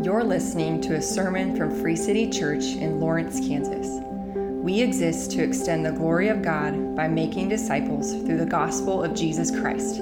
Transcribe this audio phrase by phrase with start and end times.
[0.00, 4.00] You're listening to a sermon from Free City Church in Lawrence, Kansas.
[4.36, 9.12] We exist to extend the glory of God by making disciples through the gospel of
[9.12, 9.96] Jesus Christ.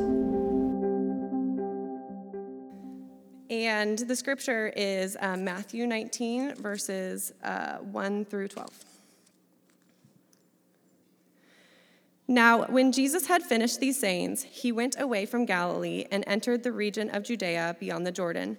[3.49, 8.69] And the scripture is um, Matthew 19, verses uh, 1 through 12.
[12.29, 16.73] Now, when Jesus had finished these sayings, he went away from Galilee and entered the
[16.73, 18.59] region of Judea beyond the Jordan.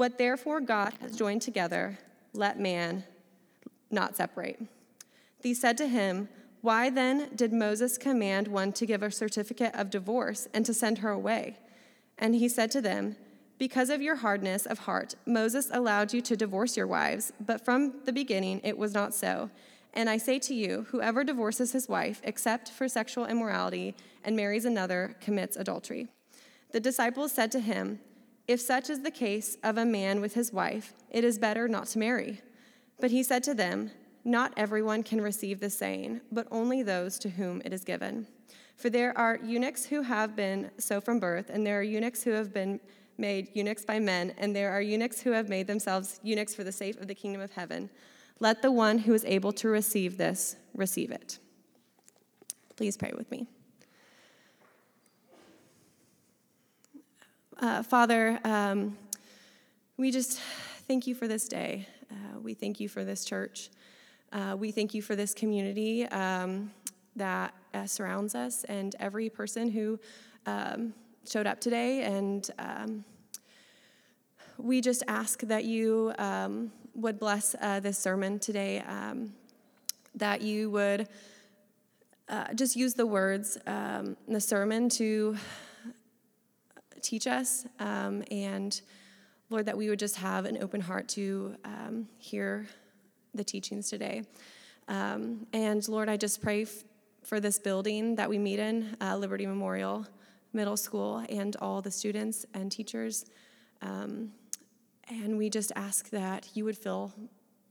[0.00, 1.98] What therefore God has joined together,
[2.32, 3.04] let man
[3.90, 4.58] not separate.
[5.42, 6.30] They said to him,
[6.62, 11.00] Why then did Moses command one to give a certificate of divorce and to send
[11.00, 11.58] her away?
[12.16, 13.16] And he said to them,
[13.58, 17.92] Because of your hardness of heart, Moses allowed you to divorce your wives, but from
[18.06, 19.50] the beginning it was not so.
[19.92, 23.94] And I say to you, whoever divorces his wife, except for sexual immorality,
[24.24, 26.08] and marries another, commits adultery.
[26.72, 28.00] The disciples said to him,
[28.50, 31.86] If such is the case of a man with his wife, it is better not
[31.86, 32.40] to marry.
[32.98, 33.92] But he said to them,
[34.24, 38.26] Not everyone can receive the saying, but only those to whom it is given.
[38.74, 42.32] For there are eunuchs who have been so from birth, and there are eunuchs who
[42.32, 42.80] have been
[43.18, 46.72] made eunuchs by men, and there are eunuchs who have made themselves eunuchs for the
[46.72, 47.88] sake of the kingdom of heaven.
[48.40, 51.38] Let the one who is able to receive this receive it.
[52.74, 53.46] Please pray with me.
[57.60, 58.96] Uh, Father, um,
[59.98, 60.40] we just
[60.88, 61.86] thank you for this day.
[62.10, 63.68] Uh, we thank you for this church.
[64.32, 66.70] Uh, we thank you for this community um,
[67.16, 70.00] that uh, surrounds us and every person who
[70.46, 70.94] um,
[71.30, 72.00] showed up today.
[72.04, 73.04] And um,
[74.56, 79.34] we just ask that you um, would bless uh, this sermon today, um,
[80.14, 81.08] that you would
[82.26, 85.36] uh, just use the words the sermon to
[87.02, 88.80] teach us, um, and
[89.48, 92.66] Lord, that we would just have an open heart to um, hear
[93.34, 94.22] the teachings today.
[94.88, 96.84] Um, and Lord, I just pray f-
[97.22, 100.06] for this building that we meet in, uh, Liberty Memorial
[100.52, 103.26] Middle School, and all the students and teachers.
[103.82, 104.32] Um,
[105.08, 107.12] and we just ask that you would fill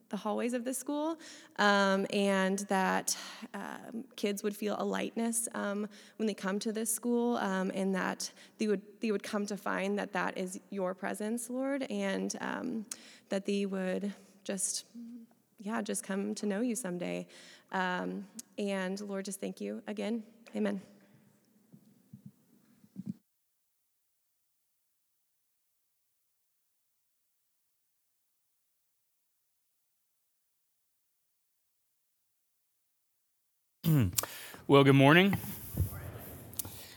[0.09, 1.17] the hallways of this school
[1.57, 3.17] um, and that
[3.53, 5.87] um, kids would feel a lightness um,
[6.17, 9.57] when they come to this school um, and that they would, they would come to
[9.57, 12.85] find that that is your presence, Lord, and um,
[13.29, 14.85] that they would just,
[15.59, 17.27] yeah, just come to know you someday.
[17.71, 18.25] Um,
[18.57, 20.23] and Lord, just thank you again.
[20.55, 20.81] Amen.
[34.67, 35.35] Well, good morning.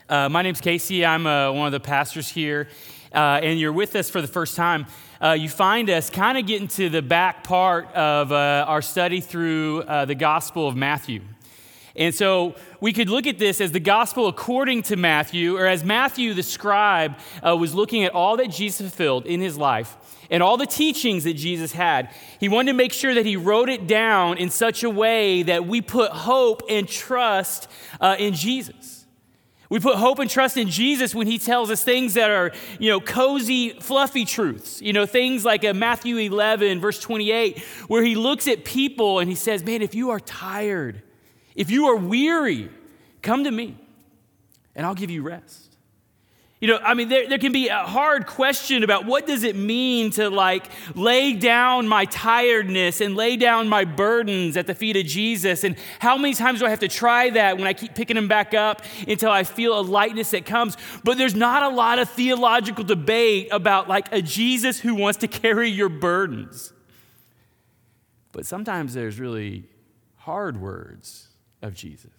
[0.08, 1.06] Uh, my name's Casey.
[1.06, 2.69] I'm uh, one of the pastors here,
[3.14, 4.84] uh, and you're with us for the first time.
[5.19, 9.20] Uh, you find us kind of getting to the back part of uh, our study
[9.22, 11.22] through uh, the Gospel of Matthew.
[11.94, 15.84] And so we could look at this as the gospel according to Matthew, or as
[15.84, 19.97] Matthew the scribe was looking at all that Jesus fulfilled in his life
[20.32, 22.12] and all the teachings that Jesus had.
[22.41, 25.66] He wanted to make sure that he wrote it down in such a way that
[25.66, 27.69] we put hope and trust
[28.00, 29.06] uh, in Jesus.
[29.69, 32.91] We put hope and trust in Jesus when he tells us things that are, you
[32.91, 34.82] know, cozy, fluffy truths.
[34.82, 39.34] You know, things like Matthew 11, verse 28, where he looks at people and he
[39.34, 41.03] says, Man, if you are tired,
[41.54, 42.70] if you are weary,
[43.20, 43.76] come to me
[44.74, 45.72] and I'll give you rest.
[46.62, 49.56] You know, I mean, there, there can be a hard question about what does it
[49.56, 54.97] mean to like lay down my tiredness and lay down my burdens at the feet
[54.97, 55.65] of Jesus.
[55.65, 58.28] And how many times do I have to try that when I keep picking them
[58.28, 60.77] back up until I feel a lightness that comes?
[61.03, 65.27] But there's not a lot of theological debate about like a Jesus who wants to
[65.27, 66.72] carry your burdens.
[68.30, 69.65] But sometimes there's really
[70.15, 71.31] hard words
[71.62, 72.10] of Jesus.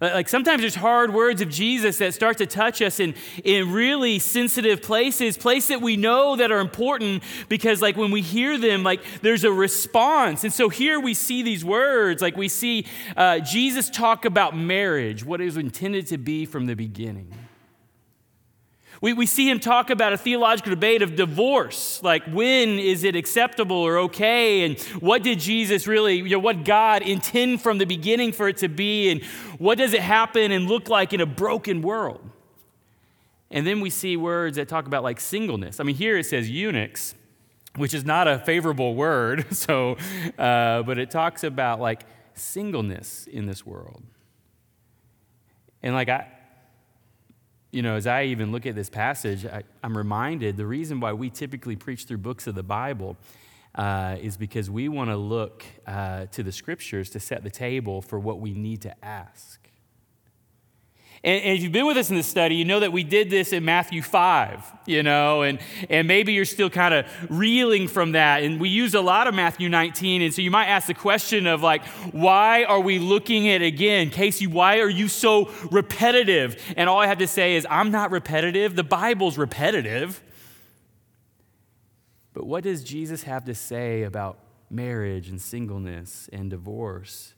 [0.00, 3.14] Like sometimes there's hard words of Jesus that start to touch us in,
[3.44, 8.20] in really sensitive places, places that we know that are important because like when we
[8.20, 10.44] hear them, like there's a response.
[10.44, 12.86] And so here we see these words, like we see
[13.16, 17.32] uh, Jesus talk about marriage, what it was intended to be from the beginning.
[19.00, 23.16] We, we see him talk about a theological debate of divorce, like when is it
[23.16, 27.84] acceptable or okay, and what did Jesus really, you know, what God intend from the
[27.84, 29.22] beginning for it to be, and
[29.58, 32.30] what does it happen and look like in a broken world?
[33.50, 35.80] And then we see words that talk about like singleness.
[35.80, 37.14] I mean, here it says eunuchs,
[37.76, 39.96] which is not a favorable word, so,
[40.38, 42.04] uh, but it talks about like
[42.34, 44.02] singleness in this world.
[45.82, 46.26] And like I,
[47.74, 51.12] you know, as I even look at this passage, I, am reminded the reason why
[51.12, 53.16] we typically preach through books of the Bible
[53.74, 58.00] uh, is because we want to look uh, to the scriptures to set the table
[58.00, 59.60] for what we need to ask.
[61.24, 63.30] And, and, if you've been with us in this study, you know that we did
[63.30, 68.12] this in Matthew 5, you know, and, and maybe you're still kind of reeling from
[68.12, 68.42] that.
[68.42, 70.20] And we use a lot of Matthew 19.
[70.20, 71.82] And so you might ask the question of, like,
[72.12, 74.10] why are we looking at again?
[74.10, 76.62] Casey, why are you so repetitive?
[76.76, 78.76] And all I have to say is, I'm not repetitive.
[78.76, 80.22] The Bible's repetitive.
[82.34, 87.32] But what does Jesus have to say about marriage and singleness and divorce?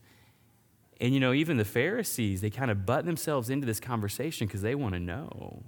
[1.00, 4.62] And you know, even the Pharisees, they kind of butt themselves into this conversation because
[4.62, 5.62] they want to know.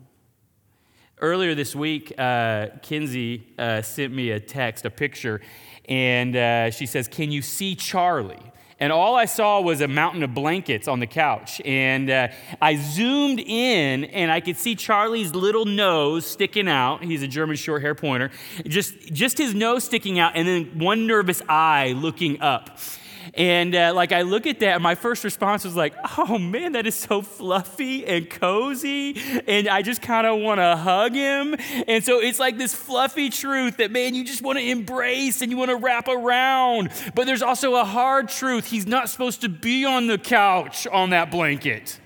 [1.20, 5.40] Earlier this week, uh, Kinsey uh, sent me a text, a picture,
[5.88, 8.52] and uh, she says, Can you see Charlie?
[8.80, 11.60] And all I saw was a mountain of blankets on the couch.
[11.64, 12.28] And uh,
[12.62, 17.02] I zoomed in and I could see Charlie's little nose sticking out.
[17.02, 18.30] He's a German short hair pointer.
[18.66, 22.78] Just, just his nose sticking out, and then one nervous eye looking up.
[23.38, 26.72] And uh, like I look at that, and my first response was like, oh man,
[26.72, 29.16] that is so fluffy and cozy.
[29.46, 31.54] And I just kind of want to hug him.
[31.86, 35.52] And so it's like this fluffy truth that, man, you just want to embrace and
[35.52, 36.90] you want to wrap around.
[37.14, 38.66] But there's also a hard truth.
[38.66, 42.00] He's not supposed to be on the couch on that blanket.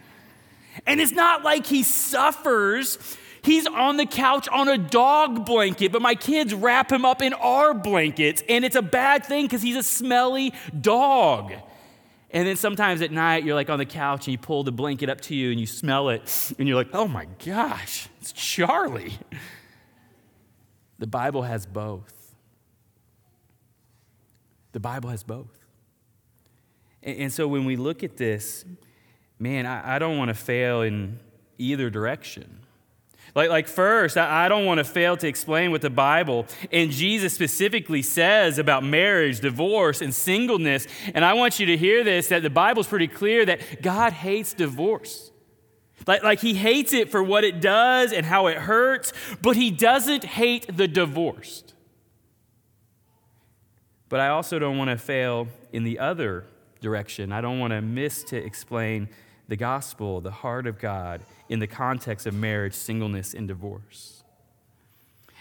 [0.86, 2.98] And it's not like he suffers
[3.42, 7.32] He's on the couch on a dog blanket, but my kids wrap him up in
[7.34, 11.52] our blankets, and it's a bad thing because he's a smelly dog.
[12.30, 15.10] And then sometimes at night, you're like on the couch and you pull the blanket
[15.10, 19.18] up to you and you smell it, and you're like, oh my gosh, it's Charlie.
[20.98, 22.34] The Bible has both.
[24.70, 25.58] The Bible has both.
[27.02, 28.64] And, so when we look at this,
[29.38, 31.18] man, I, I don't want to fail in
[31.58, 32.60] either direction.
[33.34, 36.90] Like, like first, I, I don't want to fail to explain what the Bible and
[36.90, 40.86] Jesus specifically says about marriage, divorce, and singleness.
[41.14, 44.52] And I want you to hear this that the Bible's pretty clear that God hates
[44.52, 45.30] divorce.
[46.06, 49.70] Like, like he hates it for what it does and how it hurts, but he
[49.70, 51.74] doesn't hate the divorced.
[54.08, 56.44] But I also don't want to fail in the other
[56.80, 57.32] direction.
[57.32, 59.08] I don't want to miss to explain
[59.52, 61.20] the gospel, the heart of God,
[61.50, 64.24] in the context of marriage, singleness, and divorce.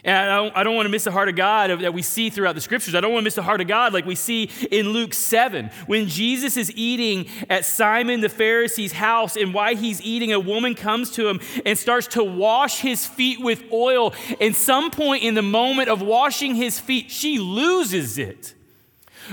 [0.04, 2.30] And I don't, I don't, want to miss the heart of God that we see
[2.30, 2.94] throughout the scriptures.
[2.94, 5.72] I don't want to miss the heart of God like we see in Luke 7.
[5.86, 10.76] When Jesus is eating at Simon the Pharisee's house, and why he's eating, a woman
[10.76, 14.14] comes to him and starts to wash his feet with oil.
[14.42, 18.56] And some point in the moment of washing his feet, she loses it.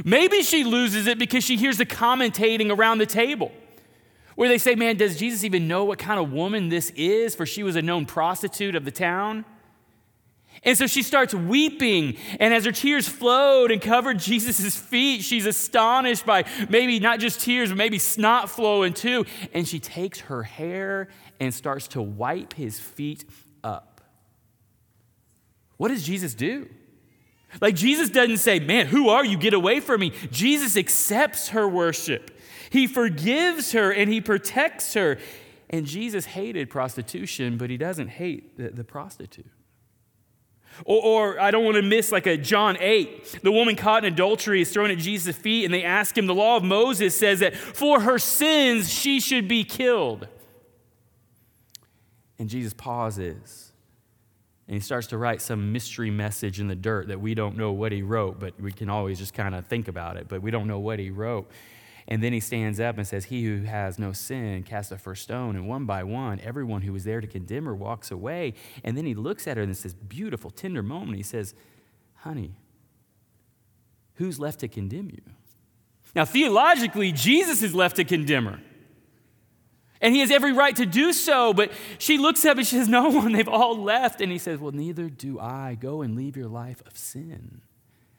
[0.05, 3.51] Maybe she loses it because she hears the commentating around the table
[4.39, 7.35] where they say, Man, does Jesus even know what kind of woman this is?
[7.35, 9.45] For she was a known prostitute of the town.
[10.63, 15.45] And so she starts weeping, and as her tears flowed and covered Jesus' feet, she's
[15.45, 19.27] astonished by maybe not just tears, but maybe snot flowing too.
[19.53, 21.09] And she takes her hair
[21.41, 23.25] and starts to wipe his feet
[23.65, 24.01] up.
[25.79, 26.69] What does Jesus do?
[27.61, 29.37] Like, Jesus doesn't say, Man, who are you?
[29.37, 30.13] Get away from me.
[30.31, 32.38] Jesus accepts her worship.
[32.71, 35.19] He forgives her and he protects her.
[35.71, 39.51] And Jesus hated prostitution, but he doesn't hate the, the prostitute.
[40.85, 43.41] Or, or, I don't want to miss like a John 8.
[43.43, 46.35] The woman caught in adultery is thrown at Jesus' feet, and they ask him, The
[46.35, 50.29] law of Moses says that for her sins she should be killed.
[52.39, 53.73] And Jesus pauses,
[54.69, 57.73] and he starts to write some mystery message in the dirt that we don't know
[57.73, 60.53] what he wrote, but we can always just kind of think about it, but we
[60.53, 61.51] don't know what he wrote.
[62.11, 65.23] And then he stands up and says, He who has no sin cast the first
[65.23, 65.57] stone.
[65.57, 68.55] And one by one, everyone who was there to condemn her walks away.
[68.83, 71.19] And then he looks at her in this beautiful, tender moment.
[71.19, 71.55] He says,
[72.15, 72.57] Honey,
[74.15, 75.21] who's left to condemn you?
[76.15, 78.61] Now, theologically, Jesus is left to condemn her.
[80.01, 82.89] And he has every right to do so, but she looks up and she says,
[82.89, 84.23] No one, they've all left.
[84.23, 85.77] And he says, Well, neither do I.
[85.79, 87.61] Go and leave your life of sin.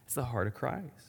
[0.05, 1.08] It's the heart of Christ.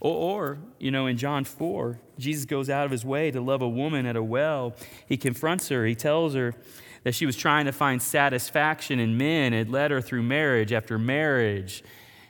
[0.00, 3.62] Or, or, you know, in John 4, Jesus goes out of his way to love
[3.62, 4.74] a woman at a well.
[5.06, 5.84] He confronts her.
[5.86, 6.54] He tells her
[7.02, 10.98] that she was trying to find satisfaction in men It led her through marriage after
[10.98, 11.82] marriage,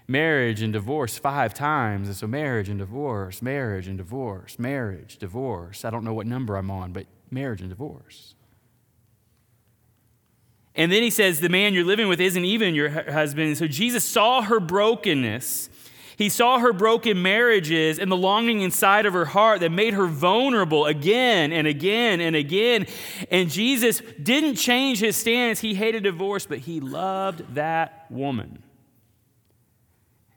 [0.06, 2.08] marriage and divorce five times.
[2.08, 5.84] And so, marriage and divorce, marriage and divorce, marriage, divorce.
[5.84, 8.34] I don't know what number I'm on, but marriage and divorce.
[10.74, 13.58] And then he says, The man you're living with isn't even your husband.
[13.58, 15.68] so Jesus saw her brokenness.
[16.18, 20.08] He saw her broken marriages and the longing inside of her heart that made her
[20.08, 22.88] vulnerable again and again and again.
[23.30, 25.60] And Jesus didn't change his stance.
[25.60, 28.64] He hated divorce, but he loved that woman.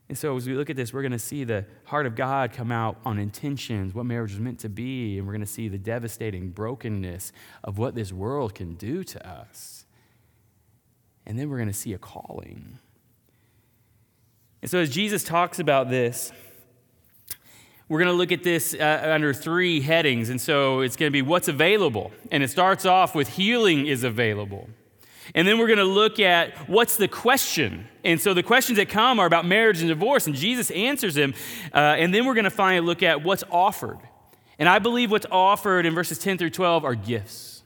[0.07, 2.51] And so, as we look at this, we're going to see the heart of God
[2.51, 5.67] come out on intentions, what marriage is meant to be, and we're going to see
[5.67, 7.31] the devastating brokenness
[7.63, 9.85] of what this world can do to us.
[11.25, 12.77] And then we're going to see a calling.
[14.61, 16.31] And so, as Jesus talks about this,
[17.89, 20.29] we're going to look at this uh, under three headings.
[20.29, 22.11] And so, it's going to be what's available.
[22.31, 24.69] And it starts off with healing is available.
[25.33, 27.87] And then we're going to look at what's the question.
[28.03, 31.33] And so the questions that come are about marriage and divorce, and Jesus answers them.
[31.73, 33.99] Uh, and then we're going to finally look at what's offered.
[34.59, 37.60] And I believe what's offered in verses 10 through 12 are gifts.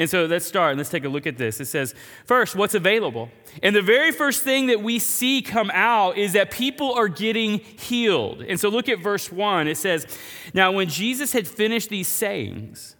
[0.00, 1.60] And so let's start and let's take a look at this.
[1.60, 3.28] It says, first, what's available?
[3.62, 7.58] And the very first thing that we see come out is that people are getting
[7.58, 8.40] healed.
[8.40, 9.68] And so look at verse 1.
[9.68, 10.06] It says,
[10.54, 12.96] Now, when Jesus had finished these sayings,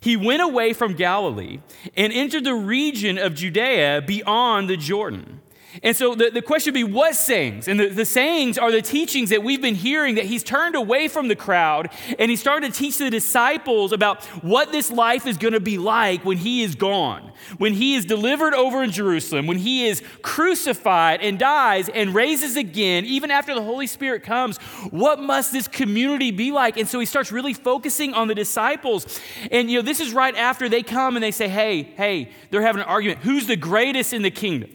[0.00, 1.60] he went away from Galilee
[1.96, 5.42] and entered the region of Judea beyond the Jordan.
[5.82, 7.68] And so the, the question would be, what sayings?
[7.68, 11.08] And the, the sayings are the teachings that we've been hearing that he's turned away
[11.08, 15.36] from the crowd and he started to teach the disciples about what this life is
[15.36, 19.46] going to be like when he is gone, when he is delivered over in Jerusalem,
[19.46, 24.58] when he is crucified and dies and raises again, even after the Holy Spirit comes.
[24.90, 26.76] What must this community be like?
[26.76, 29.20] And so he starts really focusing on the disciples.
[29.50, 32.62] And, you know, this is right after they come and they say, hey, hey, they're
[32.62, 33.20] having an argument.
[33.20, 34.70] Who's the greatest in the kingdom?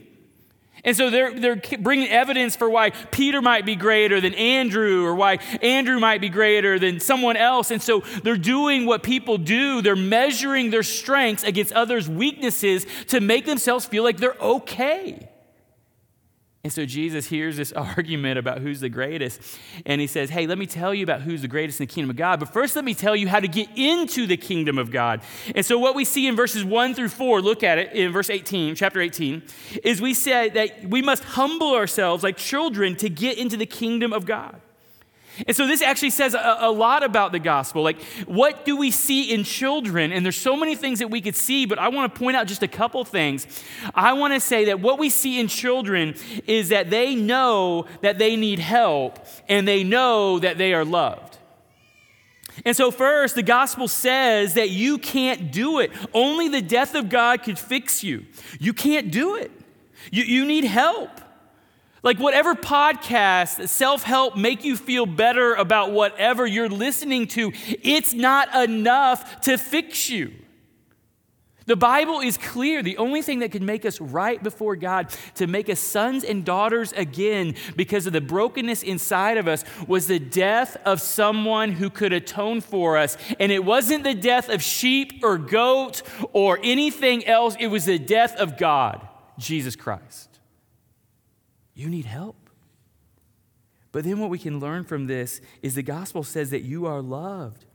[0.85, 5.15] And so they're, they're bringing evidence for why Peter might be greater than Andrew or
[5.15, 7.71] why Andrew might be greater than someone else.
[7.71, 9.81] And so they're doing what people do.
[9.81, 15.27] They're measuring their strengths against others' weaknesses to make themselves feel like they're okay.
[16.65, 19.39] And so Jesus hears this argument about who's the greatest,
[19.85, 22.09] and he says, Hey, let me tell you about who's the greatest in the kingdom
[22.09, 22.39] of God.
[22.39, 25.21] But first, let me tell you how to get into the kingdom of God.
[25.53, 28.31] And so, what we see in verses 1 through 4, look at it in verse
[28.31, 29.43] 18, chapter 18,
[29.83, 34.11] is we say that we must humble ourselves like children to get into the kingdom
[34.11, 34.59] of God.
[35.47, 37.83] And so this actually says a, a, lot about the gospel.
[37.83, 40.11] Like, what do we see in children?
[40.11, 42.47] And there's so many things that we could see, but I want to point out
[42.47, 43.45] just a couple things.
[43.93, 46.15] I want to say that what we see in children
[46.47, 51.37] is that they know that they need help and they know that they are loved.
[52.63, 55.91] And so, first, the gospel says that you can't do it.
[56.13, 58.25] Only the death of God could fix you.
[58.59, 59.51] You can't do it.
[60.11, 61.09] You, you need help.
[62.05, 68.13] Like, whatever podcast, self help, make you feel better about whatever you're listening to, it's
[68.13, 70.31] not enough to fix you.
[71.65, 72.83] The Bible is clear.
[72.83, 76.45] The only thing that can make us right before God, to make us sons and
[76.45, 81.89] daughters again because of the brokenness inside of us, was the death of someone who
[81.89, 83.17] could atone for us.
[83.39, 87.97] And it wasn't the death of sheep or goat or anything else, it was the
[87.97, 89.07] death of God,
[89.39, 90.34] Jesus Christ.
[91.75, 92.49] You need help.
[93.91, 97.01] But then what we can learn from this is the gospel says that you are
[97.01, 97.65] loved.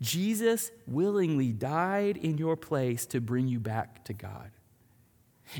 [0.00, 4.50] Jesus willingly died in your place to bring you back to God.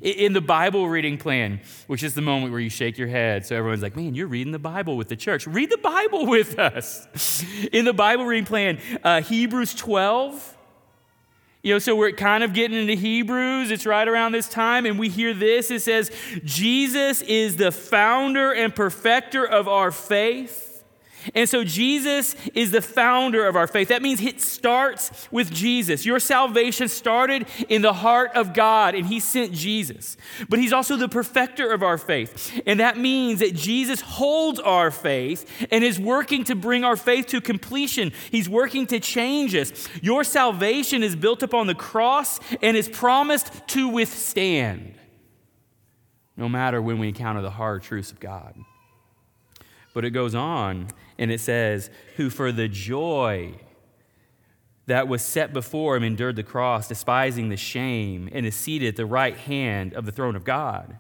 [0.01, 3.55] In the Bible reading plan, which is the moment where you shake your head, so
[3.55, 5.47] everyone's like, man, you're reading the Bible with the church.
[5.47, 7.45] Read the Bible with us.
[7.73, 10.52] In the Bible reading plan, uh, Hebrews 12,
[11.63, 13.71] you know, so we're kind of getting into Hebrews.
[13.71, 15.71] It's right around this time, and we hear this.
[15.71, 16.11] It says,
[16.45, 20.72] Jesus is the founder and perfecter of our faith.
[21.35, 23.89] And so Jesus is the founder of our faith.
[23.89, 26.05] That means it starts with Jesus.
[26.05, 30.17] Your salvation started in the heart of God, and He sent Jesus.
[30.49, 32.61] But He's also the perfecter of our faith.
[32.67, 37.27] And that means that Jesus holds our faith and is working to bring our faith
[37.29, 38.13] to completion.
[38.31, 39.89] He's working to change us.
[40.03, 44.95] Your salvation is built upon the cross and is promised to withstand,
[46.37, 48.55] no matter when we encounter the hard truths of God.
[49.95, 53.55] But it goes on and it says, Who for the joy
[54.87, 58.97] that was set before him endured the cross, despising the shame, and is seated at
[58.97, 60.99] the right hand of the throne of God.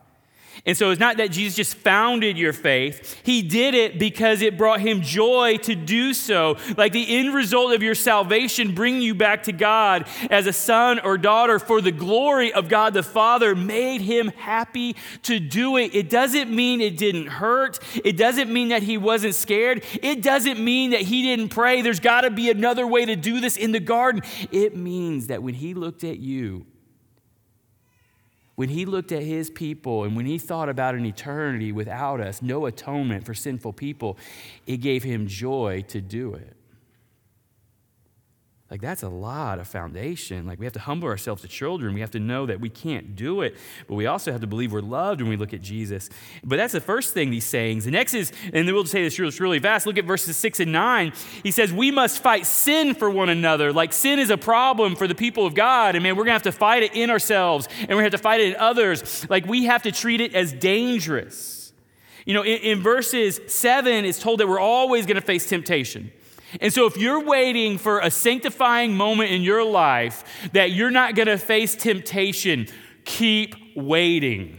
[0.65, 3.21] And so it's not that Jesus just founded your faith.
[3.25, 6.57] He did it because it brought him joy to do so.
[6.77, 11.01] Like the end result of your salvation, bringing you back to God as a son
[11.01, 15.97] or daughter for the glory of God the Father, made him happy to do it.
[15.97, 17.81] It doesn't mean it didn't hurt.
[18.05, 19.85] It doesn't mean that he wasn't scared.
[20.01, 21.83] It doesn't mean that he didn't pray.
[21.83, 24.23] There's got to be another way to do this in the garden.
[24.53, 26.67] It means that when he looked at you,
[28.63, 32.41] when he looked at his people and when he thought about an eternity without us,
[32.43, 34.17] no atonement for sinful people,
[34.69, 36.55] it gave him joy to do it.
[38.73, 40.47] Like, that's a lot of foundation.
[40.47, 41.93] Like, we have to humble ourselves to children.
[41.93, 43.55] We have to know that we can't do it,
[43.87, 46.09] but we also have to believe we're loved when we look at Jesus.
[46.43, 47.85] But that's the first thing, these sayings.
[47.85, 50.73] The next is, and we'll just say this really fast look at verses six and
[50.73, 51.13] nine.
[51.43, 53.75] He says, We must fight sin for one another.
[53.75, 56.43] Like, sin is a problem for the people of God, and man, we're gonna have
[56.45, 59.29] to fight it in ourselves, and we're gonna have to fight it in others.
[59.29, 61.75] Like, we have to treat it as dangerous.
[62.25, 66.11] You know, in, in verses seven, it's told that we're always gonna face temptation.
[66.61, 71.15] And so, if you're waiting for a sanctifying moment in your life that you're not
[71.15, 72.67] going to face temptation,
[73.05, 74.59] keep waiting.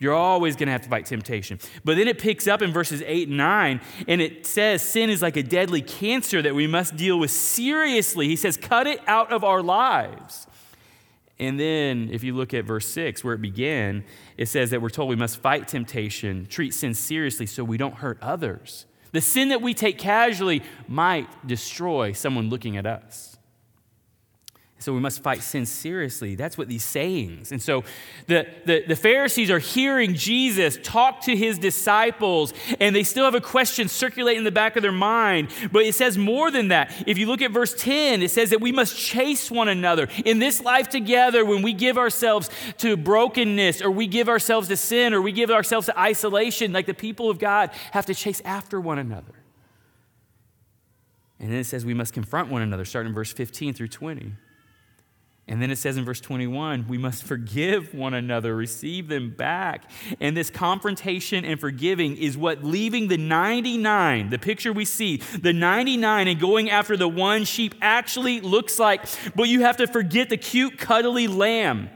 [0.00, 1.58] You're always going to have to fight temptation.
[1.84, 5.22] But then it picks up in verses 8 and 9, and it says sin is
[5.22, 8.28] like a deadly cancer that we must deal with seriously.
[8.28, 10.46] He says, cut it out of our lives.
[11.40, 14.04] And then, if you look at verse 6, where it began,
[14.36, 17.94] it says that we're told we must fight temptation, treat sin seriously so we don't
[17.94, 18.86] hurt others.
[19.12, 23.37] The sin that we take casually might destroy someone looking at us.
[24.80, 26.36] So we must fight sin seriously.
[26.36, 27.50] That's what these sayings.
[27.50, 27.82] And so
[28.28, 33.34] the, the, the, Pharisees are hearing Jesus talk to his disciples, and they still have
[33.34, 35.48] a question circulating in the back of their mind.
[35.72, 36.92] But it says more than that.
[37.08, 40.08] If you look at verse 10, it says that we must chase one another.
[40.24, 44.76] In this life together, when we give ourselves to brokenness, or we give ourselves to
[44.76, 48.40] sin, or we give ourselves to isolation, like the people of God have to chase
[48.44, 49.34] after one another.
[51.40, 54.34] And then it says we must confront one another, starting in verse 15 through 20.
[55.48, 59.90] And then it says in verse 21, we must forgive one another, receive them back.
[60.20, 65.54] And this confrontation and forgiving is what leaving the 99, the picture we see, the
[65.54, 69.06] 99 and going after the one sheep actually looks like.
[69.34, 71.88] But you have to forget the cute, cuddly lamb.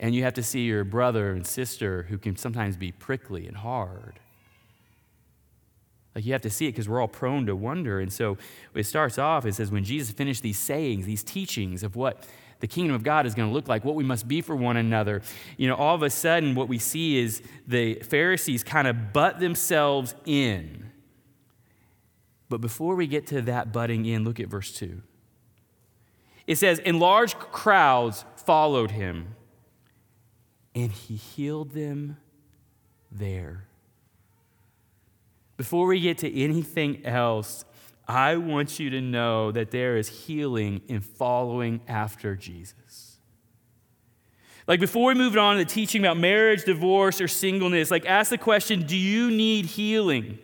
[0.00, 3.56] And you have to see your brother and sister who can sometimes be prickly and
[3.56, 4.18] hard.
[6.14, 8.00] Like you have to see it because we're all prone to wonder.
[8.00, 8.36] And so
[8.74, 12.26] it starts off, it says, when Jesus finished these sayings, these teachings of what
[12.58, 14.76] the kingdom of God is going to look like, what we must be for one
[14.76, 15.22] another,
[15.56, 19.40] you know, all of a sudden what we see is the Pharisees kind of butt
[19.40, 20.90] themselves in.
[22.48, 25.00] But before we get to that butting in, look at verse 2.
[26.46, 29.36] It says, And large crowds followed him,
[30.74, 32.16] and he healed them
[33.10, 33.68] there.
[35.60, 37.66] Before we get to anything else,
[38.08, 43.18] I want you to know that there is healing in following after Jesus.
[44.66, 48.30] Like before we move on to the teaching about marriage, divorce, or singleness, like ask
[48.30, 50.38] the question do you need healing?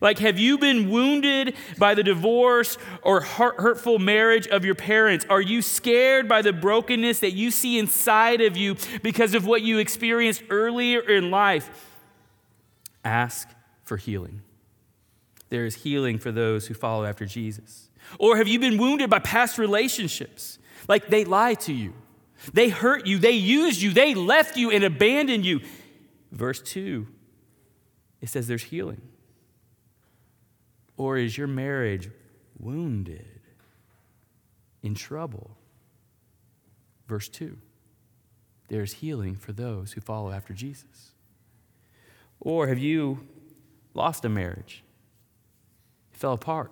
[0.00, 5.26] Like, have you been wounded by the divorce or hurtful marriage of your parents?
[5.28, 9.62] Are you scared by the brokenness that you see inside of you because of what
[9.62, 11.98] you experienced earlier in life?
[13.04, 13.48] Ask
[13.82, 14.42] for healing
[15.52, 17.90] there is healing for those who follow after Jesus?
[18.18, 20.58] Or have you been wounded by past relationships?
[20.88, 21.92] Like they lied to you,
[22.54, 25.60] they hurt you, they used you, they left you and abandoned you.
[26.32, 27.06] Verse 2,
[28.22, 29.02] it says there's healing.
[30.96, 32.08] Or is your marriage
[32.58, 33.40] wounded,
[34.82, 35.58] in trouble?
[37.06, 37.58] Verse 2,
[38.68, 41.12] there's healing for those who follow after Jesus.
[42.40, 43.26] Or have you
[43.92, 44.82] lost a marriage?
[46.22, 46.70] Fell apart.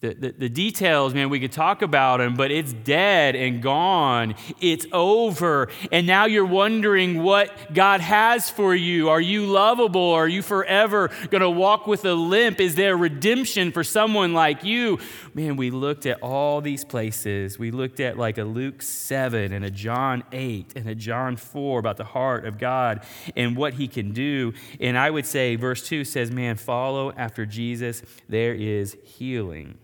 [0.00, 4.34] The, the, the, details, man, we could talk about them, but it's dead and gone.
[4.60, 5.68] It's over.
[5.90, 9.08] And now you're wondering what God has for you.
[9.08, 10.10] Are you lovable?
[10.10, 12.60] Are you forever going to walk with a limp?
[12.60, 14.98] Is there redemption for someone like you?
[15.36, 17.58] Man, we looked at all these places.
[17.58, 21.78] We looked at like a Luke 7 and a John 8 and a John 4
[21.78, 23.04] about the heart of God
[23.36, 24.54] and what he can do.
[24.80, 28.02] And I would say, verse 2 says, man, follow after Jesus.
[28.30, 29.76] There is healing.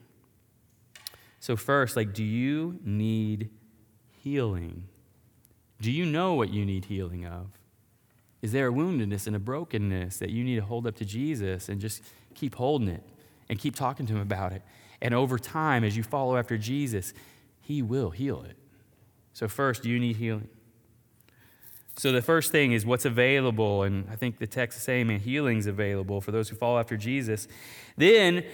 [1.38, 3.51] So, first, like, do you need
[4.23, 4.85] healing?
[5.83, 7.49] Do you know what you need healing of?
[8.41, 11.69] Is there a woundedness and a brokenness that you need to hold up to Jesus
[11.69, 12.03] and just
[12.35, 13.05] keep holding it
[13.51, 14.62] and keep talking to him about it?
[15.03, 17.12] And over time, as you follow after Jesus,
[17.61, 18.57] he will heal it.
[19.33, 20.49] So, first, you need healing.
[21.97, 23.83] So, the first thing is what's available.
[23.83, 26.97] And I think the text is saying, man, healing's available for those who follow after
[26.97, 27.49] Jesus.
[27.97, 28.45] Then,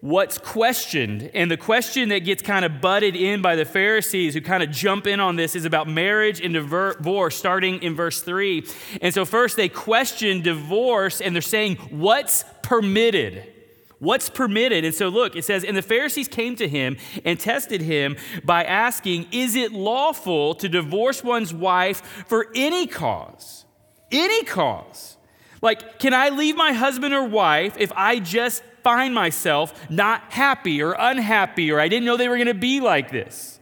[0.00, 1.30] what's questioned.
[1.34, 4.70] And the question that gets kind of butted in by the Pharisees who kind of
[4.70, 8.66] jump in on this is about marriage and divorce, starting in verse 3.
[9.02, 13.59] And so, first, they question divorce and they're saying, what's permitted?
[14.00, 14.84] What's permitted?
[14.84, 18.64] And so, look, it says, And the Pharisees came to him and tested him by
[18.64, 23.66] asking, Is it lawful to divorce one's wife for any cause?
[24.10, 25.18] Any cause.
[25.62, 30.82] Like, can I leave my husband or wife if I just find myself not happy
[30.82, 33.59] or unhappy or I didn't know they were going to be like this?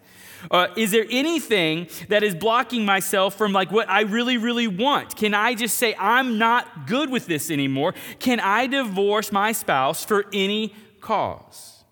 [0.50, 5.16] Uh, is there anything that is blocking myself from like what I really, really want?
[5.16, 7.94] Can I just say, I'm not good with this anymore?
[8.18, 11.84] Can I divorce my spouse for any cause?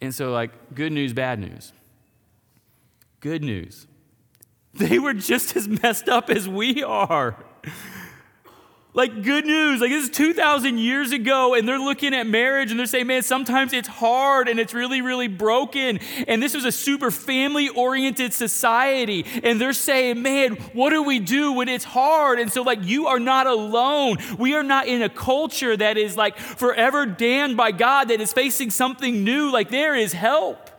[0.00, 1.72] And so, like, good news, bad news.
[3.20, 3.86] Good news.
[4.74, 7.34] They were just as messed up as we are.
[8.98, 9.80] Like, good news.
[9.80, 13.22] Like, this is 2,000 years ago, and they're looking at marriage and they're saying, man,
[13.22, 16.00] sometimes it's hard and it's really, really broken.
[16.26, 19.24] And this was a super family oriented society.
[19.44, 22.40] And they're saying, man, what do we do when it's hard?
[22.40, 24.16] And so, like, you are not alone.
[24.36, 28.32] We are not in a culture that is like forever damned by God, that is
[28.32, 29.52] facing something new.
[29.52, 30.70] Like, there is help.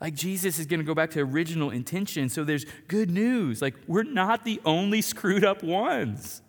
[0.00, 2.30] Like Jesus is going to go back to original intention.
[2.30, 3.60] So there's good news.
[3.60, 6.40] Like we're not the only screwed up ones.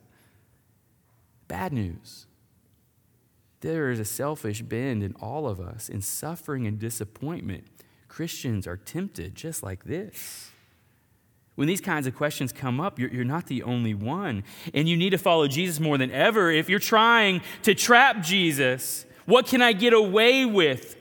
[1.48, 2.26] Bad news.
[3.62, 5.90] There is a selfish bend in all of us.
[5.90, 7.66] In suffering and disappointment,
[8.08, 10.52] Christians are tempted just like this.
[11.56, 14.44] When these kinds of questions come up, you're, you're, not the only one.
[14.76, 16.52] And you need to follow Jesus more than ever.
[16.52, 20.97] If you're trying to trap Jesus, what can I get away with?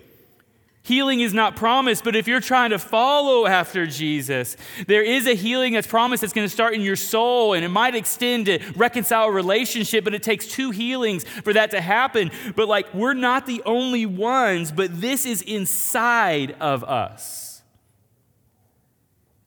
[0.87, 5.35] Healing is not promised, but if you're trying to follow after Jesus, there is a
[5.35, 8.61] healing that's promised that's going to start in your soul, and it might extend to
[8.77, 12.31] reconcile a relationship, but it takes two healings for that to happen.
[12.55, 17.63] But like, we're not the only ones, but this is inside of us.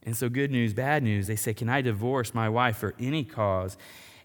[0.02, 3.24] And so, good news, bad news, they say, Can I divorce my wife for any
[3.24, 3.78] cause?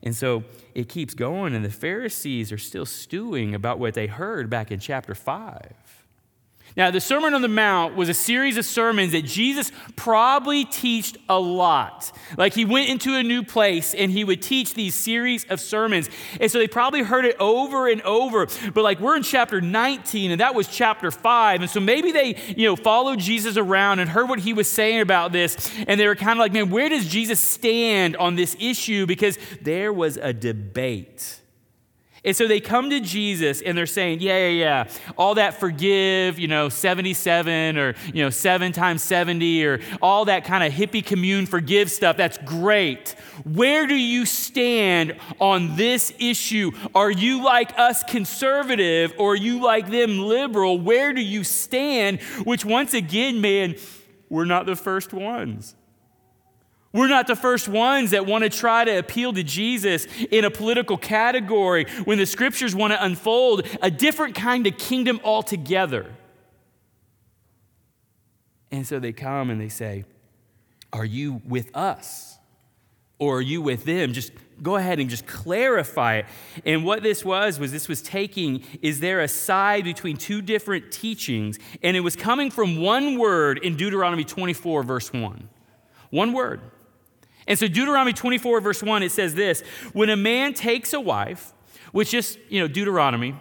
[0.03, 4.49] And so it keeps going, and the Pharisees are still stewing about what they heard
[4.49, 5.84] back in chapter 5.
[6.77, 11.17] Now, the Sermon on the Mount was a series of sermons that Jesus probably taught
[11.29, 12.11] a lot.
[12.37, 16.09] Like he went into a new place and he would teach these series of sermons.
[16.41, 18.47] And so they probably heard it over and over.
[18.73, 21.61] But like we're in chapter 19 and that was chapter 5.
[21.61, 24.99] And so maybe they, you know, followed Jesus around and heard what he was saying
[24.99, 25.71] about this.
[25.87, 29.05] And they were kind of like, man, where does Jesus stand on this issue?
[29.05, 31.39] Because there was a debate
[32.25, 36.39] and so they come to Jesus and they're saying, yeah, yeah, yeah, all that forgive,
[36.39, 41.05] you know, 77 or, you know, seven times 70 or all that kind of hippie
[41.05, 43.11] commune forgive stuff, that's great.
[43.43, 46.71] Where do you stand on this issue?
[46.95, 50.79] Are you like us conservative or are you like them liberal?
[50.79, 52.21] Where do you stand?
[52.43, 53.75] Which, once again, man,
[54.29, 55.75] we're not the first ones.
[56.95, 60.49] We're not the first ones that want to try to appeal to Jesus in a
[60.49, 66.09] political category when the scriptures want to unfold a different kind of kingdom altogether.
[68.71, 70.05] And so they come and they say,
[70.93, 72.37] Are you with us?
[73.19, 74.13] Or are you with them?
[74.13, 74.31] Just
[74.61, 76.25] go ahead and just clarify it.
[76.63, 80.93] And what this was, was this was taking, is there a side between two different
[80.93, 81.59] teachings?
[81.83, 85.49] And it was coming from one word in Deuteronomy 24, verse 1.
[86.09, 86.61] One word.
[87.47, 89.61] And so Deuteronomy 24, verse 1, it says this
[89.93, 91.53] When a man takes a wife,
[91.91, 93.35] which is, you know, Deuteronomy,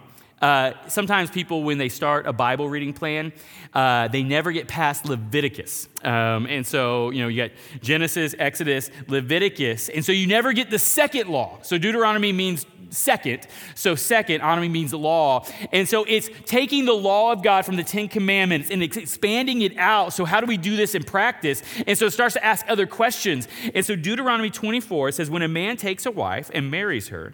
[0.44, 3.33] uh, sometimes people, when they start a Bible reading plan,
[3.72, 5.88] uh, they never get past Leviticus.
[6.02, 9.88] Um, and so, you know, you got Genesis, Exodus, Leviticus.
[9.88, 11.61] And so you never get the second law.
[11.62, 13.46] So Deuteronomy means second.
[13.74, 15.46] So, second, autonomy means law.
[15.72, 19.74] And so it's taking the law of God from the Ten Commandments and expanding it
[19.78, 20.12] out.
[20.12, 21.62] So, how do we do this in practice?
[21.87, 23.48] And so it starts to ask other questions.
[23.74, 27.33] And so, Deuteronomy 24 says, When a man takes a wife and marries her,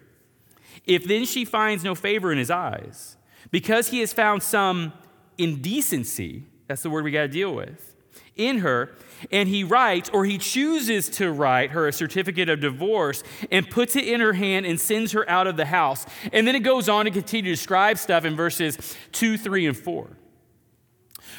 [0.90, 3.16] if then she finds no favor in his eyes,
[3.52, 4.92] because he has found some
[5.38, 7.94] indecency, that's the word we got to deal with,
[8.34, 8.90] in her,
[9.30, 13.22] and he writes, or he chooses to write her a certificate of divorce
[13.52, 16.06] and puts it in her hand and sends her out of the house.
[16.32, 19.76] And then it goes on to continue to describe stuff in verses 2, 3, and
[19.76, 20.08] 4.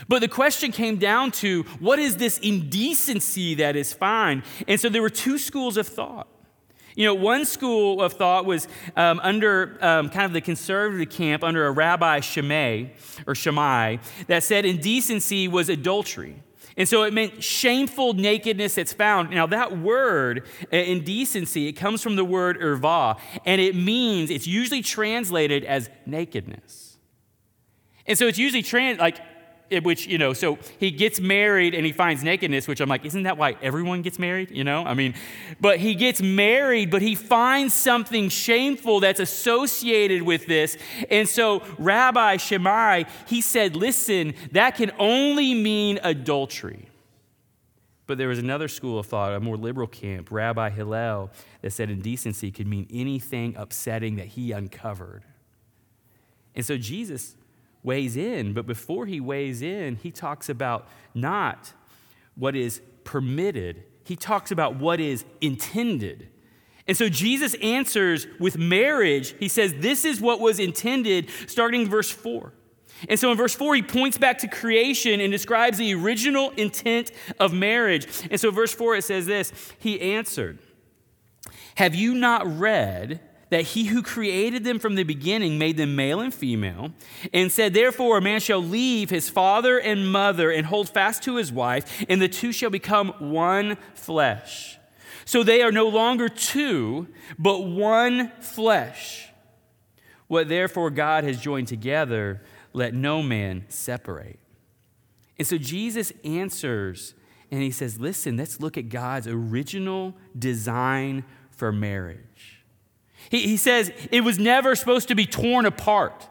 [0.08, 4.44] But the question came down to what is this indecency that is fine?
[4.68, 6.28] And so there were two schools of thought.
[6.96, 11.44] You know, one school of thought was um, under um, kind of the conservative camp,
[11.44, 12.86] under a rabbi Shammai
[13.26, 16.44] or Shammai, that said indecency was adultery.
[16.78, 19.30] And so it meant shameful nakedness that's found.
[19.32, 24.48] Now, that word, uh, indecency, it comes from the word irva, and it means, it's
[24.48, 26.98] usually translated as nakedness.
[28.08, 29.20] And so it's usually trans, like
[29.72, 33.06] Eh, which, you know, so he gets married and he finds nakedness, which I'm like,
[33.06, 34.52] isn't that why everyone gets married?
[34.52, 35.14] You know, I mean,
[35.62, 40.78] but he gets married, but he finds something shameful that's associated with this.
[41.10, 46.90] And so Rabbi Shammai, he said, listen, that can only mean adultery.
[48.08, 51.32] But there was another school of thought, a more liberal camp, Rabbi Hillel,
[51.62, 55.24] that said indecency could mean anything upsetting that he uncovered.
[56.54, 57.38] And so Jesus
[57.84, 61.74] weighs in, but before he weighs in, he talks about not
[62.36, 66.30] what is permitted, he talks about what is intended.
[66.88, 69.36] And so Jesus answers with marriage.
[69.40, 72.54] He says, This is what was intended, starting verse 4.
[73.10, 77.12] And so in verse 4, he points back to creation and describes the original intent
[77.40, 78.08] of marriage.
[78.30, 80.60] And so verse 4, it says this He answered,
[81.76, 83.22] Have you not read?
[83.52, 86.94] That he who created them from the beginning made them male and female,
[87.34, 91.36] and said, Therefore, a man shall leave his father and mother and hold fast to
[91.36, 94.80] his wife, and the two shall become one flesh.
[95.26, 99.28] So they are no longer two, but one flesh.
[100.28, 104.40] What therefore God has joined together, let no man separate.
[105.38, 107.16] And so Jesus answers
[107.52, 112.31] and he says, Listen, let's look at God's original design for marriage.
[113.32, 116.28] He, he says it was never supposed to be torn apart.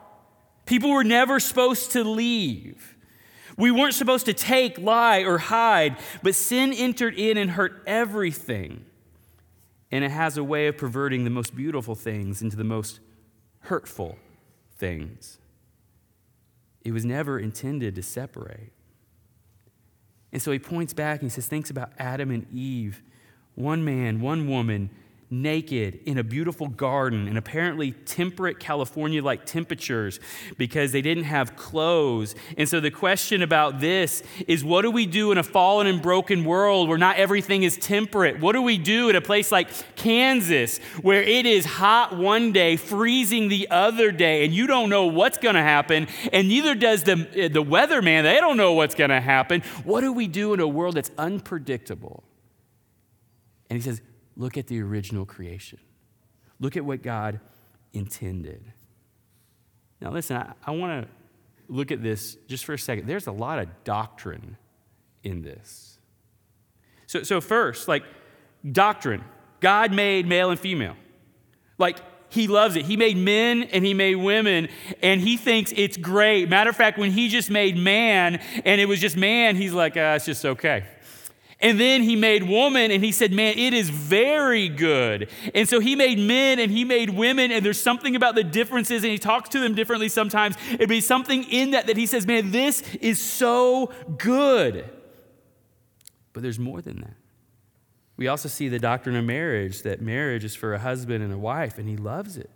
[0.66, 2.94] People were never supposed to leave.
[3.56, 8.84] We weren't supposed to take, lie, or hide, but sin entered in and hurt everything.
[9.90, 13.00] And it has a way of perverting the most beautiful things into the most
[13.60, 14.18] hurtful
[14.76, 15.38] things.
[16.84, 18.72] It was never intended to separate.
[20.32, 23.02] And so he points back and he says, thinks about Adam and Eve,
[23.54, 24.90] one man, one woman,
[25.30, 30.18] naked in a beautiful garden in apparently temperate California like temperatures
[30.58, 32.34] because they didn't have clothes.
[32.58, 36.02] And so the question about this is what do we do in a fallen and
[36.02, 38.40] broken world where not everything is temperate?
[38.40, 42.76] What do we do in a place like Kansas where it is hot one day,
[42.76, 47.04] freezing the other day, and you don't know what's going to happen, and neither does
[47.04, 48.24] the, the weatherman.
[48.24, 49.62] They don't know what's going to happen.
[49.84, 52.24] What do we do in a world that's unpredictable?
[53.68, 54.02] And he says,
[54.40, 55.78] Look at the original creation.
[56.60, 57.40] Look at what God
[57.92, 58.72] intended.
[60.00, 61.10] Now, listen, I, I want to
[61.68, 63.06] look at this just for a second.
[63.06, 64.56] There's a lot of doctrine
[65.22, 65.98] in this.
[67.06, 68.02] So, so first, like
[68.72, 69.22] doctrine,
[69.60, 70.96] God made male and female.
[71.76, 71.98] Like,
[72.30, 72.86] he loves it.
[72.86, 74.68] He made men and he made women,
[75.02, 76.48] and he thinks it's great.
[76.48, 79.98] Matter of fact, when he just made man and it was just man, he's like,
[79.98, 80.86] ah, it's just okay.
[81.60, 85.28] And then he made woman and he said, Man, it is very good.
[85.54, 89.02] And so he made men and he made women, and there's something about the differences,
[89.02, 90.56] and he talks to them differently sometimes.
[90.72, 94.88] It'd be something in that that he says, Man, this is so good.
[96.32, 97.16] But there's more than that.
[98.16, 101.38] We also see the doctrine of marriage that marriage is for a husband and a
[101.38, 102.50] wife, and he loves it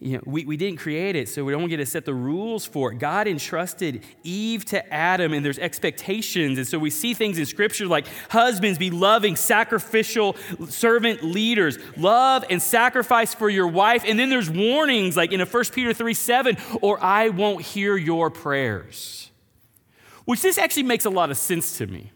[0.00, 2.66] you know, we, we didn't create it, so we don't get to set the rules
[2.66, 2.98] for it.
[2.98, 6.58] God entrusted Eve to Adam, and there's expectations.
[6.58, 10.36] And so we see things in Scripture like husbands be loving, sacrificial
[10.68, 14.04] servant leaders, love and sacrifice for your wife.
[14.06, 17.96] And then there's warnings like in a 1 Peter 3 7, or I won't hear
[17.96, 19.30] your prayers.
[20.24, 22.10] Which this actually makes a lot of sense to me.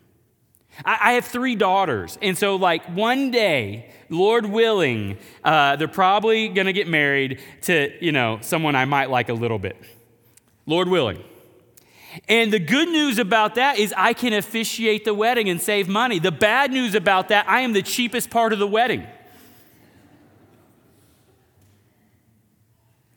[0.84, 6.48] I, I have three daughters, and so like one day, Lord willing, uh, they're probably
[6.48, 9.76] going to get married to, you know, someone I might like a little bit.
[10.66, 11.22] Lord willing.
[12.28, 16.18] And the good news about that is I can officiate the wedding and save money.
[16.18, 19.06] The bad news about that, I am the cheapest part of the wedding.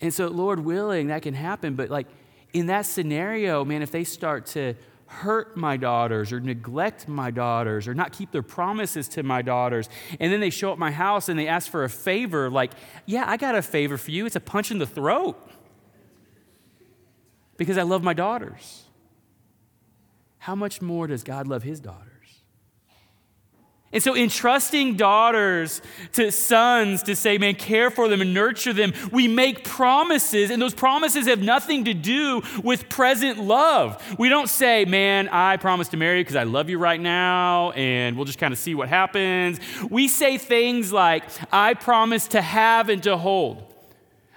[0.02, 1.76] And so, Lord willing, that can happen.
[1.76, 2.08] But, like,
[2.54, 4.74] in that scenario, man, if they start to
[5.12, 9.90] hurt my daughters or neglect my daughters or not keep their promises to my daughters.
[10.20, 12.72] And then they show up my house and they ask for a favor like,
[13.06, 14.26] yeah, I got a favor for you.
[14.26, 15.38] It's a punch in the throat
[17.58, 18.86] because I love my daughters.
[20.40, 22.11] How much more does God love his daughters?
[23.94, 25.82] And so, entrusting daughters
[26.14, 30.62] to sons to say, man, care for them and nurture them, we make promises, and
[30.62, 34.02] those promises have nothing to do with present love.
[34.18, 37.72] We don't say, man, I promise to marry you because I love you right now,
[37.72, 39.60] and we'll just kind of see what happens.
[39.90, 43.71] We say things like, I promise to have and to hold.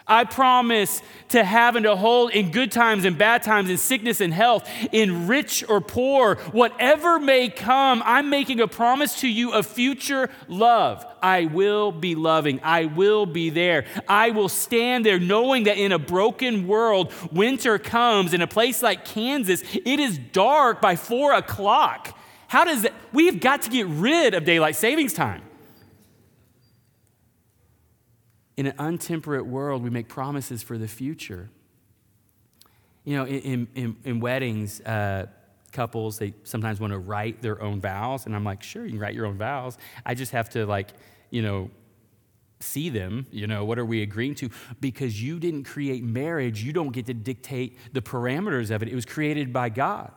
[0.06, 4.20] I promise to have and to hold in good times and bad times, in sickness
[4.20, 8.02] and health, in rich or poor, whatever may come.
[8.04, 11.06] I'm making a promise to you of future love.
[11.22, 12.60] I will be loving.
[12.62, 13.86] I will be there.
[14.06, 18.34] I will stand there knowing that in a broken world, winter comes.
[18.34, 22.14] In a place like Kansas, it is dark by four o'clock.
[22.46, 22.92] How does that?
[23.14, 25.42] We've got to get rid of daylight savings time.
[28.56, 31.50] In an untemperate world, we make promises for the future.
[33.04, 35.26] You know, in, in, in weddings, uh,
[35.72, 38.26] couples, they sometimes want to write their own vows.
[38.26, 39.76] And I'm like, sure, you can write your own vows.
[40.06, 40.90] I just have to, like,
[41.30, 41.70] you know,
[42.60, 43.26] see them.
[43.30, 44.50] You know, what are we agreeing to?
[44.80, 48.88] Because you didn't create marriage, you don't get to dictate the parameters of it.
[48.88, 50.12] It was created by God.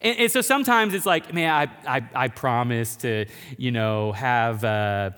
[0.00, 3.26] And, and so sometimes it's like, man, I, I, I promise to,
[3.58, 4.64] you know, have.
[4.64, 5.10] Uh,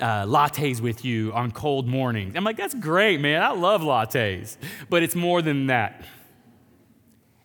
[0.00, 2.34] uh, lattes with you on cold mornings.
[2.36, 3.42] I'm like, that's great, man.
[3.42, 4.56] I love lattes.
[4.88, 6.04] But it's more than that.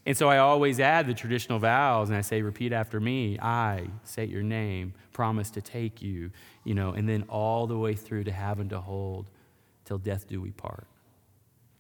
[0.05, 3.87] And so I always add the traditional vows and I say, repeat after me I
[4.03, 6.31] say your name, promise to take you,
[6.63, 9.29] you know, and then all the way through to having to hold
[9.85, 10.87] till death do we part.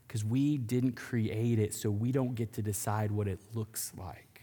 [0.07, 4.41] Because we didn't create it, so we don't get to decide what it looks like.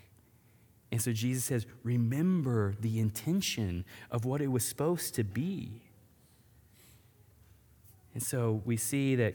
[0.90, 5.82] And so Jesus says, remember the intention of what it was supposed to be.
[8.16, 9.34] And so we see that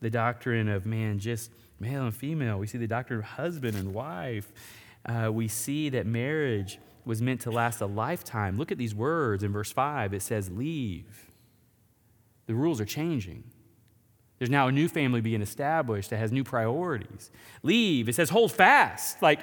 [0.00, 3.92] the doctrine of man, just male and female, we see the doctrine of husband and
[3.92, 4.52] wife.
[5.04, 8.56] Uh, we see that marriage was meant to last a lifetime.
[8.56, 10.14] Look at these words in verse 5.
[10.14, 11.26] It says, Leave.
[12.46, 13.42] The rules are changing.
[14.38, 17.30] There's now a new family being established that has new priorities.
[17.64, 19.20] Leave, it says hold fast.
[19.20, 19.40] Like,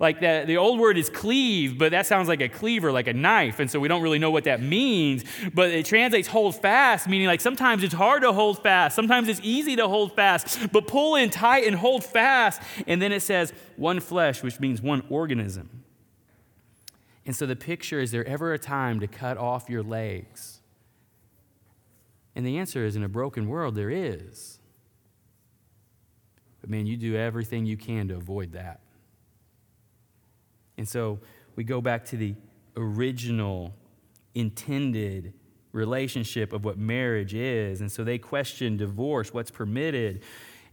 [0.00, 3.12] like the, the old word is cleave, but that sounds like a cleaver, like a
[3.12, 3.60] knife.
[3.60, 5.22] And so we don't really know what that means.
[5.52, 9.40] But it translates hold fast, meaning like sometimes it's hard to hold fast, sometimes it's
[9.42, 12.62] easy to hold fast, but pull in tight and hold fast.
[12.86, 15.84] And then it says one flesh, which means one organism.
[17.26, 20.57] And so the picture is there ever a time to cut off your legs?
[22.38, 24.60] And the answer is in a broken world, there is.
[26.60, 28.78] But man, you do everything you can to avoid that.
[30.76, 31.18] And so
[31.56, 32.36] we go back to the
[32.76, 33.74] original
[34.36, 35.32] intended
[35.72, 37.80] relationship of what marriage is.
[37.80, 40.22] And so they question divorce, what's permitted.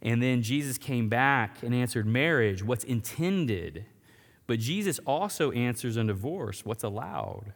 [0.03, 3.87] And then Jesus came back and answered marriage, what's intended.
[4.45, 7.53] But Jesus also answers on divorce, what's allowed.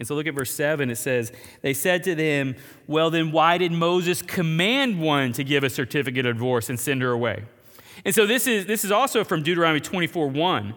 [0.00, 0.88] And so look at verse 7.
[0.88, 5.62] It says, They said to them, Well, then why did Moses command one to give
[5.62, 7.44] a certificate of divorce and send her away?
[8.06, 10.74] And so this is, this is also from Deuteronomy 24 1.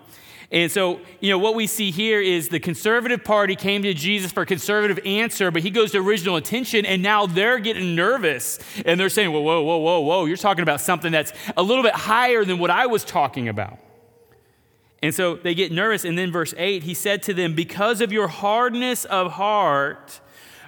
[0.51, 4.31] And so, you know, what we see here is the conservative party came to Jesus
[4.31, 8.59] for a conservative answer, but he goes to original intention, and now they're getting nervous.
[8.85, 11.81] And they're saying, whoa, whoa, whoa, whoa, whoa, you're talking about something that's a little
[11.81, 13.79] bit higher than what I was talking about.
[15.03, 16.05] And so they get nervous.
[16.05, 20.21] And then, verse 8, he said to them, Because of your hardness of heart,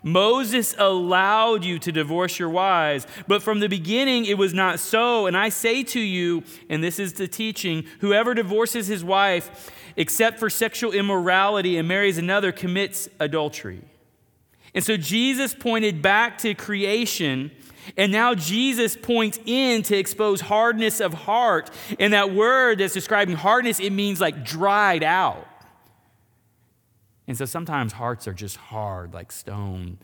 [0.04, 5.26] Moses allowed you to divorce your wives, but from the beginning it was not so.
[5.26, 10.38] And I say to you, and this is the teaching whoever divorces his wife except
[10.38, 13.82] for sexual immorality and marries another commits adultery.
[14.76, 17.52] And so Jesus pointed back to creation
[17.98, 21.70] and now Jesus points in to expose hardness of heart.
[22.00, 25.48] And that word that's describing hardness, it means like dried out.
[27.28, 29.98] And so sometimes hearts are just hard, like stone.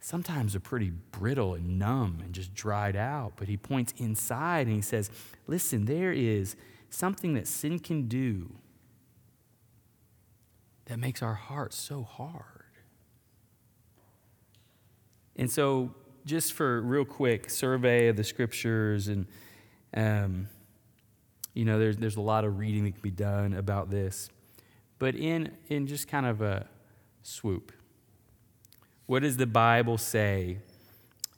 [0.00, 3.34] Sometimes they're pretty brittle and numb and just dried out.
[3.36, 5.10] But he points inside and he says,
[5.46, 6.56] Listen, there is
[6.90, 8.50] something that sin can do
[10.86, 12.44] that makes our hearts so hard.
[15.36, 15.94] And so
[16.28, 19.26] just for real quick survey of the scriptures and
[19.94, 20.48] um,
[21.54, 24.28] you know there's, there's a lot of reading that can be done about this
[24.98, 26.66] but in, in just kind of a
[27.22, 27.72] swoop
[29.08, 30.58] what does the bible say?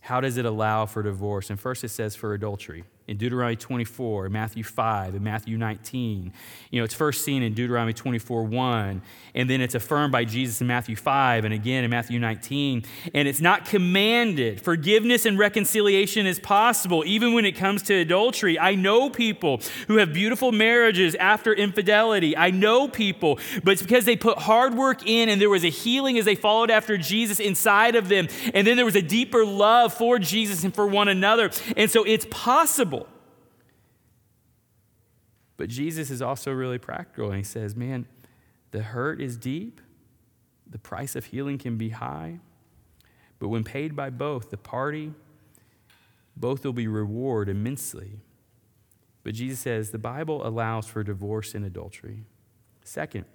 [0.00, 1.50] How does it allow for divorce?
[1.50, 6.32] And first it says for adultery in Deuteronomy 24, in Matthew 5, in Matthew 19.
[6.70, 9.02] You know, it's first seen in Deuteronomy 24, 1,
[9.34, 12.84] and then it's affirmed by Jesus in Matthew 5, and again in Matthew 19.
[13.12, 14.60] And it's not commanded.
[14.60, 18.60] Forgiveness and reconciliation is possible, even when it comes to adultery.
[18.60, 22.36] I know people who have beautiful marriages after infidelity.
[22.36, 25.68] I know people, but it's because they put hard work in, and there was a
[25.68, 28.28] healing as they followed after Jesus inside of them.
[28.54, 31.50] And then there was a deeper love for Jesus and for one another.
[31.76, 32.99] And so it's possible.
[35.61, 38.06] But Jesus is also really practical, and he says, Man,
[38.70, 39.82] the hurt is deep,
[40.66, 42.40] the price of healing can be high,
[43.38, 45.12] but when paid by both, the party
[46.34, 48.20] both will be rewarded immensely.
[49.22, 52.24] But Jesus says the Bible allows for divorce and adultery.
[52.82, 53.26] Second,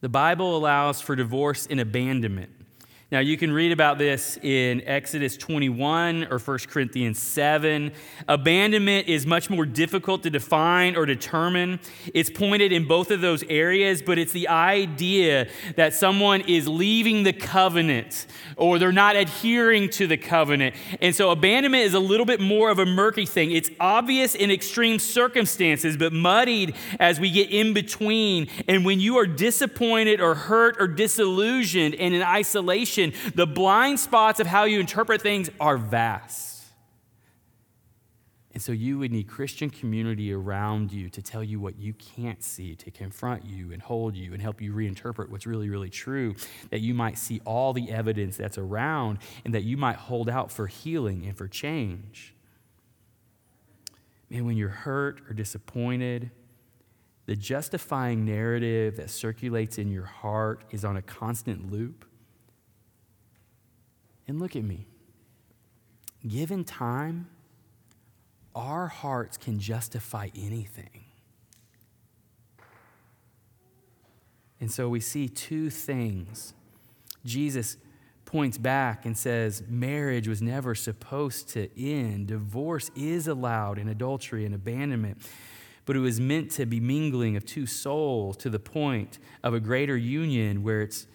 [0.00, 2.63] the Bible allows for divorce and abandonment.
[3.12, 7.92] Now, you can read about this in Exodus 21 or 1 Corinthians 7.
[8.28, 11.80] Abandonment is much more difficult to define or determine.
[12.14, 17.24] It's pointed in both of those areas, but it's the idea that someone is leaving
[17.24, 18.26] the covenant
[18.56, 20.74] or they're not adhering to the covenant.
[21.02, 23.50] And so, abandonment is a little bit more of a murky thing.
[23.50, 28.48] It's obvious in extreme circumstances, but muddied as we get in between.
[28.66, 32.93] And when you are disappointed or hurt or disillusioned and in isolation,
[33.34, 36.54] the blind spots of how you interpret things are vast.
[38.54, 42.40] And so you would need Christian community around you to tell you what you can't
[42.40, 46.36] see, to confront you and hold you and help you reinterpret what's really, really true,
[46.70, 50.52] that you might see all the evidence that's around and that you might hold out
[50.52, 52.32] for healing and for change.
[54.30, 56.30] Man, when you're hurt or disappointed,
[57.26, 62.03] the justifying narrative that circulates in your heart is on a constant loop.
[64.26, 64.86] And look at me.
[66.26, 67.28] Given time,
[68.54, 71.04] our hearts can justify anything.
[74.60, 76.54] And so we see two things.
[77.24, 77.76] Jesus
[78.24, 82.28] points back and says, marriage was never supposed to end.
[82.28, 85.18] Divorce is allowed in adultery and abandonment,
[85.84, 89.60] but it was meant to be mingling of two souls to the point of a
[89.60, 91.06] greater union where it's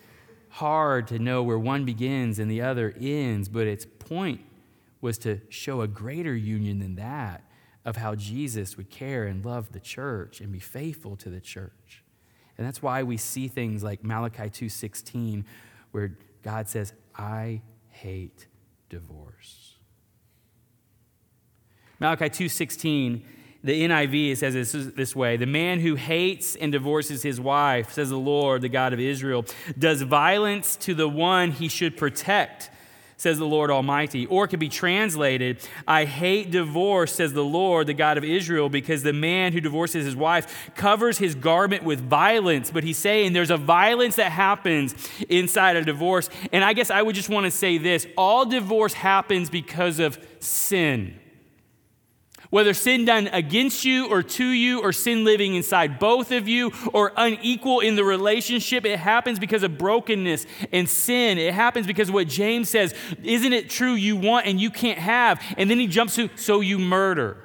[0.50, 4.41] hard to know where one begins and the other ends, but its point
[5.02, 7.43] was to show a greater union than that
[7.86, 12.04] of how Jesus would care and love the church and be faithful to the church.
[12.58, 15.45] And that's why we see things like Malachi 2:16
[15.91, 18.47] where God says, "I hate
[18.89, 19.78] divorce."
[22.00, 23.24] Malachi 2:16
[23.64, 28.10] the NIV says this this way The man who hates and divorces his wife, says
[28.10, 29.45] the Lord, the God of Israel,
[29.78, 32.70] does violence to the one he should protect,
[33.18, 34.26] says the Lord Almighty.
[34.28, 38.70] Or it could be translated I hate divorce, says the Lord, the God of Israel,
[38.70, 42.72] because the man who divorces his wife covers his garment with violence.
[42.72, 44.95] But he's saying there's a violence that happens
[45.28, 46.30] inside a divorce.
[46.53, 50.18] And I guess I would just want to say this all divorce happens because of
[50.39, 51.19] sin.
[52.50, 56.72] Whether sin done against you or to you, or sin living inside both of you,
[56.93, 61.38] or unequal in the relationship, it happens because of brokenness and sin.
[61.38, 65.41] It happens because what James says Isn't it true you want and you can't have?
[65.58, 67.38] And then he jumps to, So you murder.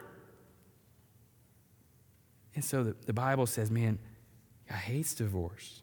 [2.55, 3.99] And so the, the Bible says, Man,
[4.69, 5.83] God hates divorce.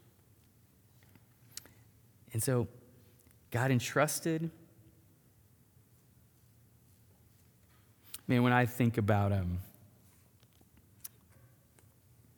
[2.32, 2.66] And so
[3.52, 4.50] God entrusted
[8.28, 9.58] Man, when I think about um,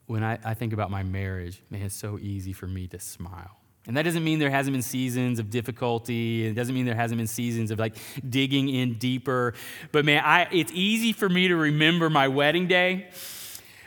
[0.06, 3.58] when I, I think about my marriage, man, it's so easy for me to smile.
[3.86, 6.46] And that doesn't mean there hasn't been seasons of difficulty.
[6.46, 9.52] It doesn't mean there hasn't been seasons of like digging in deeper.
[9.92, 13.08] But man, I, it's easy for me to remember my wedding day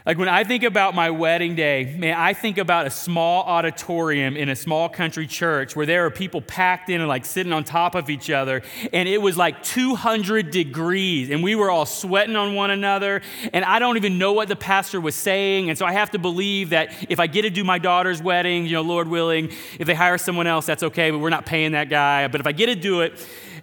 [0.07, 4.37] like when I think about my wedding day, man, I think about a small auditorium
[4.37, 7.65] in a small country church where there are people packed in and like sitting on
[7.65, 8.61] top of each other.
[8.93, 13.21] And it was like 200 degrees and we were all sweating on one another.
[13.51, 15.67] And I don't even know what the pastor was saying.
[15.67, 18.65] And so I have to believe that if I get to do my daughter's wedding,
[18.65, 21.73] you know, Lord willing, if they hire someone else, that's okay, but we're not paying
[21.73, 22.29] that guy.
[22.29, 23.11] But if I get to do it,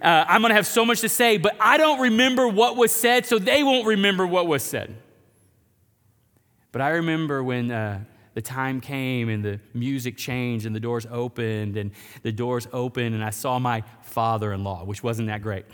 [0.02, 2.92] uh, I'm going to have so much to say, but I don't remember what was
[2.92, 4.94] said, so they won't remember what was said.
[6.74, 8.02] But I remember when uh,
[8.34, 11.92] the time came and the music changed and the doors opened and
[12.24, 15.66] the doors opened and I saw my father in law, which wasn't that great.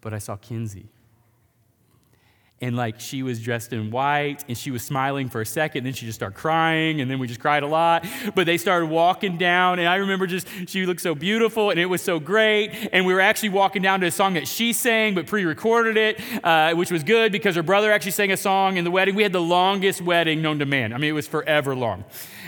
[0.00, 0.88] but I saw Kinsey
[2.60, 5.92] and like she was dressed in white and she was smiling for a second then
[5.92, 8.04] she just started crying and then we just cried a lot.
[8.34, 11.86] But they started walking down and i remember just she looked so beautiful and it
[11.86, 12.88] was so great.
[12.92, 16.20] And we were actually walking down to a song that she sang but pre-recorded it
[16.44, 19.14] uh, which was good because her brother actually sang a song in the wedding.
[19.14, 20.92] We had the longest wedding known to man.
[20.92, 22.04] I mean it was forever long.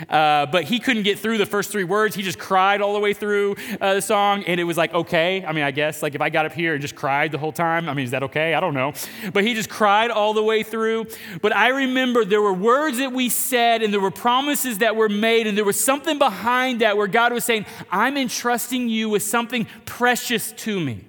[0.09, 2.15] Uh, but he couldn't get through the first three words.
[2.15, 5.45] He just cried all the way through uh, the song and it was like okay.
[5.45, 7.51] I mean i guess like if i got up here and just cried the whole
[7.53, 8.53] time i mean is that okay?
[8.53, 8.93] I don't know.
[9.31, 11.05] But he just cried cried all the way through,
[11.41, 15.09] but I remember there were words that we said and there were promises that were
[15.09, 19.21] made, and there was something behind that where God was saying, I'm entrusting you with
[19.21, 21.05] something precious to me.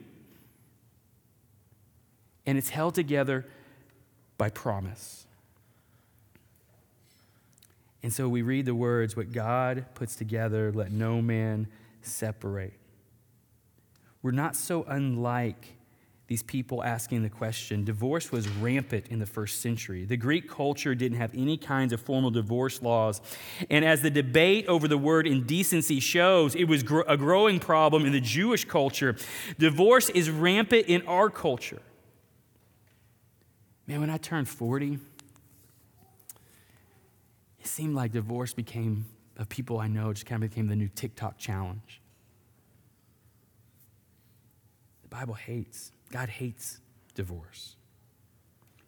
[2.45, 3.47] And it's held together
[4.37, 5.27] by promise.
[8.03, 11.69] And so we read the words, what God puts together, let no man
[12.03, 12.75] separate.
[14.23, 15.77] We're not so unlike
[16.33, 17.85] these people asking the question.
[17.85, 20.07] Divorce was rampant in the first century.
[20.07, 23.21] The Greek culture didn't have any kinds of formal divorce laws.
[23.69, 28.13] And as the debate over the word indecency shows, it was a growing problem in
[28.13, 29.15] the Jewish culture.
[29.59, 31.83] Divorce is rampant in our culture.
[33.87, 34.99] Man, when I turned 40,
[37.61, 39.05] it seemed like divorce became,
[39.37, 42.01] of people I know, just kind of became the new TikTok challenge.
[45.03, 46.81] The Bible hates, God hates
[47.15, 47.75] divorce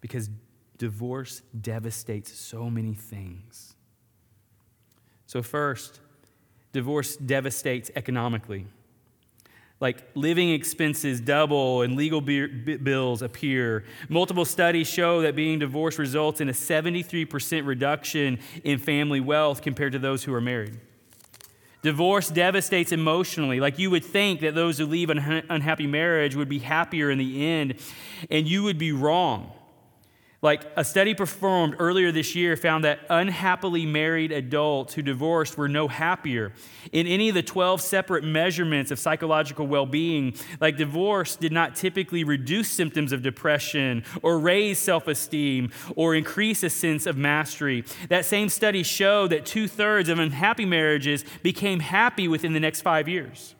[0.00, 0.30] because
[0.78, 3.74] divorce devastates so many things.
[5.26, 6.00] So, first,
[6.72, 8.66] divorce devastates economically
[9.80, 13.84] like living expenses double and legal bills appear.
[14.08, 19.92] Multiple studies show that being divorced results in a 73% reduction in family wealth compared
[19.92, 20.80] to those who are married.
[21.84, 23.60] Divorce devastates emotionally.
[23.60, 25.18] Like you would think that those who leave an
[25.50, 27.74] unhappy marriage would be happier in the end,
[28.30, 29.52] and you would be wrong.
[30.44, 35.70] Like a study performed earlier this year found that unhappily married adults who divorced were
[35.70, 36.52] no happier.
[36.92, 41.74] In any of the 12 separate measurements of psychological well being, like divorce did not
[41.74, 47.82] typically reduce symptoms of depression or raise self esteem or increase a sense of mastery.
[48.10, 52.82] That same study showed that two thirds of unhappy marriages became happy within the next
[52.82, 53.54] five years.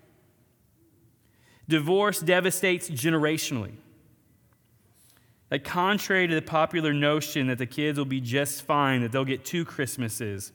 [1.67, 3.77] Divorce devastates generationally.
[5.55, 9.25] Like, contrary to the popular notion that the kids will be just fine, that they'll
[9.25, 10.51] get two Christmases,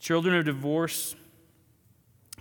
[0.00, 1.14] children of divorce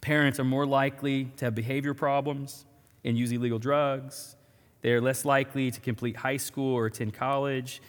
[0.01, 2.65] parents are more likely to have behavior problems
[3.05, 4.37] and use illegal drugs.
[4.81, 7.79] They are less likely to complete high school or attend college.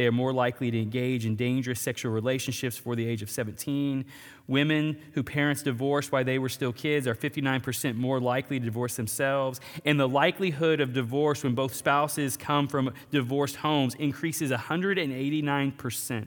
[0.00, 4.06] They are more likely to engage in dangerous sexual relationships before the age of 17.
[4.46, 8.96] Women who parents divorced while they were still kids are 59% more likely to divorce
[8.96, 9.60] themselves.
[9.84, 16.26] And the likelihood of divorce when both spouses come from divorced homes increases 189%.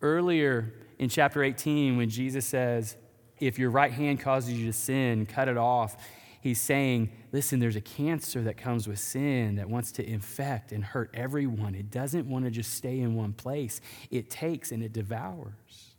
[0.00, 2.96] Earlier in chapter 18, when Jesus says,
[3.40, 5.98] If your right hand causes you to sin, cut it off
[6.44, 10.84] he's saying, listen, there's a cancer that comes with sin that wants to infect and
[10.84, 11.74] hurt everyone.
[11.74, 13.80] It doesn't want to just stay in one place,
[14.10, 15.94] it takes and it devours.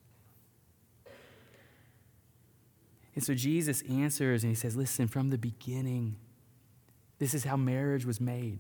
[3.16, 6.18] And so Jesus answers and he says, listen, from the beginning,
[7.18, 8.60] this is how marriage was made.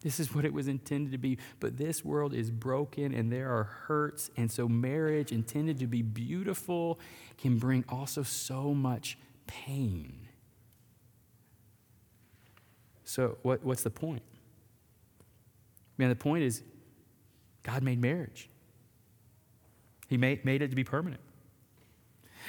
[0.00, 1.38] This is what it was intended to be.
[1.60, 4.30] But this world is broken and there are hurts.
[4.36, 6.98] And so, marriage, intended to be beautiful,
[7.38, 10.25] can bring also so much pain.
[13.06, 14.22] So, what, what's the point?
[15.96, 16.62] Man, the point is
[17.62, 18.50] God made marriage,
[20.08, 21.20] He made, made it to be permanent.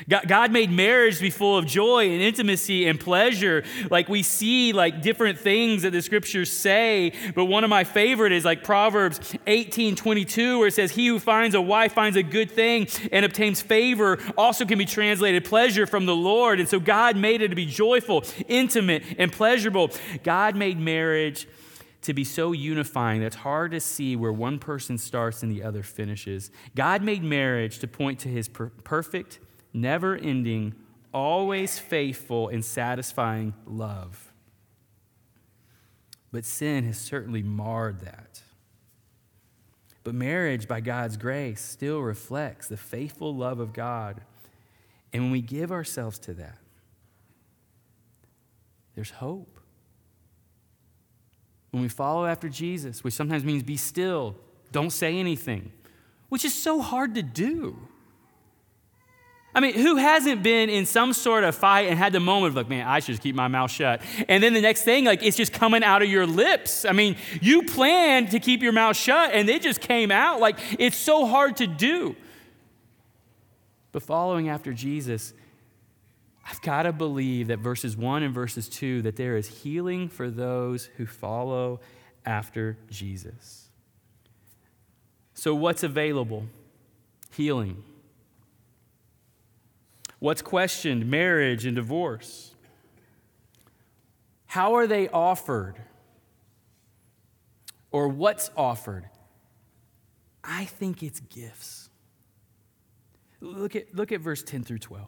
[0.08, 3.64] God made marriage to be full of joy and intimacy and pleasure.
[3.90, 8.32] Like we see like different things that the scriptures say, but one of my favorite
[8.32, 12.24] is like Proverbs 18, 22, where it says, He who finds a wife finds a
[12.24, 16.60] good thing and obtains favor, also can be translated pleasure from the Lord.
[16.60, 19.92] And so God made it to be joyful, intimate, and pleasurable.
[20.24, 21.48] God made marriage
[22.04, 25.64] to be so unifying that it's hard to see where one person starts and the
[25.64, 26.52] other finishes.
[26.76, 29.40] God made marriage to point to his per- perfect
[29.82, 30.76] never ending,
[31.14, 34.34] always faithful, and satisfying love.
[36.32, 38.42] But sin has certainly marred that.
[40.04, 44.22] But marriage, by God's grace, still reflects the faithful love of God.
[45.14, 46.58] And when we give ourselves to that,
[48.96, 49.60] there's hope.
[51.72, 54.36] When we follow after Jesus, which sometimes means be still,
[54.72, 55.72] don't say anything,
[56.30, 57.78] which is so hard to do.
[59.58, 62.56] I mean, who hasn't been in some sort of fight and had the moment of
[62.56, 64.04] like, man, I should just keep my mouth shut.
[64.30, 66.86] And then the next thing, like, it's just coming out of your lips.
[66.86, 70.40] I mean, you planned to keep your mouth shut and it just came out.
[70.40, 72.16] Like, it's so hard to do.
[73.92, 75.34] But following after Jesus,
[76.48, 80.30] I've got to believe that verses 1 and verses 2 that there is healing for
[80.30, 81.80] those who follow
[82.28, 83.70] after Jesus.
[85.34, 86.46] So, what's available?
[87.32, 87.84] Healing.
[90.20, 91.06] What's questioned?
[91.10, 92.56] Marriage and divorce.
[94.48, 95.76] How are they offered?
[97.92, 99.10] Or what's offered?
[100.44, 101.90] I think it's gifts.
[103.42, 105.08] Look at, look at verse 10 through 12.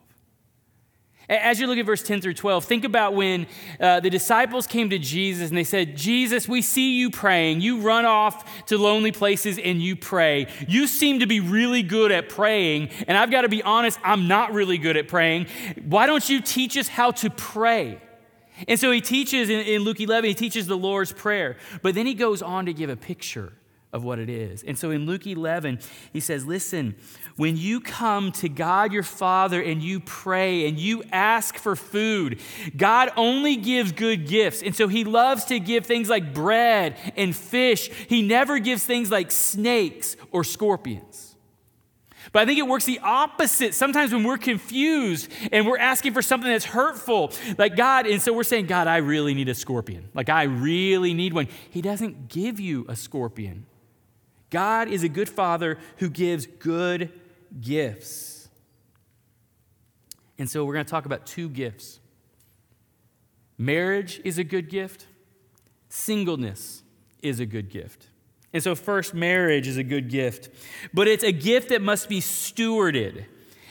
[1.29, 3.45] As you look at verse 10 through 12, think about when
[3.79, 7.61] uh, the disciples came to Jesus and they said, Jesus, we see you praying.
[7.61, 10.47] You run off to lonely places and you pray.
[10.67, 12.89] You seem to be really good at praying.
[13.07, 15.45] And I've got to be honest, I'm not really good at praying.
[15.85, 18.01] Why don't you teach us how to pray?
[18.67, 21.57] And so he teaches in, in Luke 11, he teaches the Lord's Prayer.
[21.83, 23.53] But then he goes on to give a picture
[23.91, 24.63] of what it is.
[24.63, 25.79] And so in Luke 11,
[26.13, 26.95] he says, Listen,
[27.37, 32.39] when you come to God your Father and you pray and you ask for food,
[32.77, 34.61] God only gives good gifts.
[34.61, 37.89] And so he loves to give things like bread and fish.
[38.07, 41.29] He never gives things like snakes or scorpions.
[42.31, 43.73] But I think it works the opposite.
[43.73, 48.33] Sometimes when we're confused and we're asking for something that's hurtful, like God, and so
[48.33, 50.09] we're saying, God, I really need a scorpion.
[50.13, 51.47] Like, I really need one.
[51.71, 53.65] He doesn't give you a scorpion.
[54.49, 57.11] God is a good father who gives good
[57.59, 58.49] gifts.
[60.37, 61.99] And so we're going to talk about two gifts
[63.57, 65.05] marriage is a good gift,
[65.89, 66.83] singleness
[67.21, 68.07] is a good gift.
[68.51, 70.49] And so, first, marriage is a good gift,
[70.93, 73.25] but it's a gift that must be stewarded.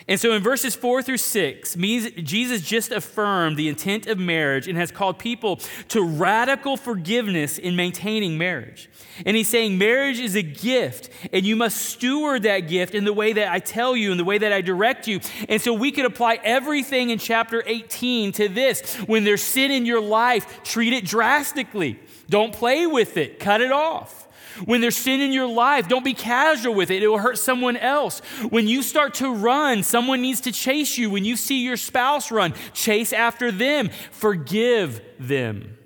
[0.09, 4.79] And so in verses four through six, Jesus just affirmed the intent of marriage and
[4.79, 5.57] has called people
[5.89, 8.89] to radical forgiveness in maintaining marriage.
[9.27, 13.13] And he's saying marriage is a gift, and you must steward that gift in the
[13.13, 15.21] way that I tell you, in the way that I direct you.
[15.49, 18.95] And so we could apply everything in chapter 18 to this.
[19.01, 22.01] When there's sin in your life, treat it drastically.
[22.31, 24.28] Don't play with it, cut it off.
[24.65, 27.03] When there's sin in your life, don't be casual with it.
[27.03, 28.21] It will hurt someone else.
[28.51, 31.11] When you start to run, someone needs to chase you.
[31.11, 33.91] When you see your spouse run, chase after them.
[34.11, 35.79] Forgive them.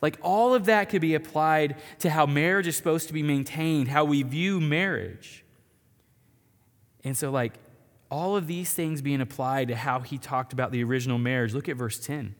[0.00, 3.88] Like all of that could be applied to how marriage is supposed to be maintained,
[3.88, 5.44] how we view marriage.
[7.04, 7.54] And so, like,
[8.10, 11.54] all of these things being applied to how he talked about the original marriage.
[11.54, 12.34] Look at verse 10.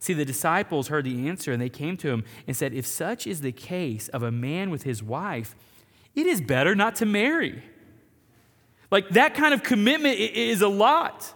[0.00, 3.26] See, the disciples heard the answer and they came to him and said, If such
[3.26, 5.56] is the case of a man with his wife,
[6.14, 7.62] it is better not to marry.
[8.90, 11.34] Like that kind of commitment is a lot.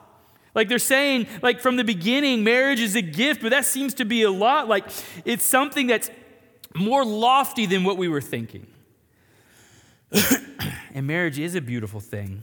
[0.54, 4.04] Like they're saying, like from the beginning, marriage is a gift, but that seems to
[4.04, 4.68] be a lot.
[4.68, 4.84] Like
[5.24, 6.10] it's something that's
[6.74, 8.66] more lofty than what we were thinking.
[10.94, 12.42] and marriage is a beautiful thing.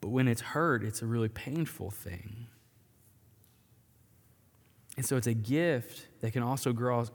[0.00, 2.46] But when it's hurt, it's a really painful thing.
[5.00, 7.06] And so it's a gift that can also grow,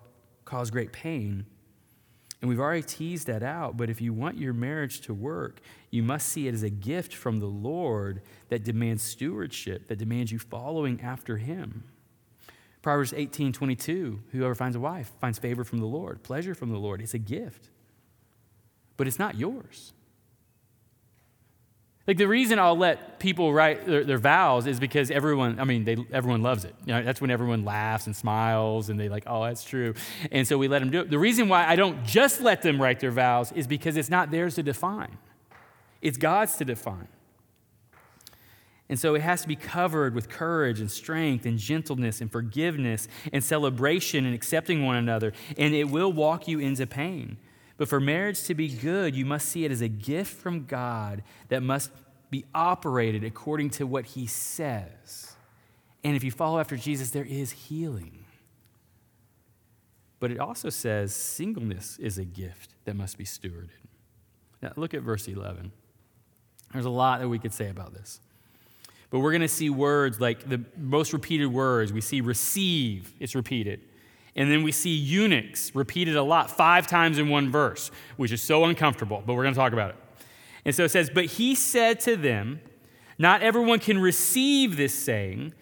[0.44, 1.46] cause great pain.
[2.42, 5.62] And we've already teased that out, but if you want your marriage to work,
[5.92, 10.32] you must see it as a gift from the Lord that demands stewardship, that demands
[10.32, 11.84] you following after Him.
[12.82, 16.80] Proverbs 18 22, whoever finds a wife finds favor from the Lord, pleasure from the
[16.80, 17.02] Lord.
[17.02, 17.70] It's a gift,
[18.98, 19.94] but it's not yours.
[22.08, 25.86] Like the reason I'll let people write their, their, vows is because everyone, I mean,
[25.86, 26.76] they, everyone loves it.
[26.86, 29.96] You know, that's when everyone laughs and smiles and they like, oh, that's true.
[30.32, 31.10] And so we let them do it.
[31.10, 34.30] The reason why I don't just let them write their vows is because it's not
[34.30, 35.18] theirs to define.
[36.02, 37.08] It's God's to define.
[38.88, 43.08] And so it has to be covered with courage and strength and gentleness and forgiveness
[43.34, 45.34] and celebration and accepting one another.
[45.58, 47.38] And it will walk you into pain.
[47.78, 51.24] But for marriage to be good, you must see it as a gift from God
[51.50, 51.92] that must
[52.30, 55.36] be operated according to what He says.
[56.04, 58.26] And if you follow after Jesus, there is healing.
[60.20, 63.70] But it also says singleness is a gift that must be stewarded.
[64.62, 65.72] Now, look at verse 11.
[66.72, 68.20] There's a lot that we could say about this.
[69.10, 71.94] But we're going to see words like the most repeated words.
[71.94, 73.82] We see receive, it's repeated.
[74.36, 78.42] And then we see eunuchs repeated a lot, five times in one verse, which is
[78.42, 79.96] so uncomfortable, but we're going to talk about it.
[80.66, 82.60] And so it says, But he said to them,
[83.18, 85.54] Not everyone can receive this saying,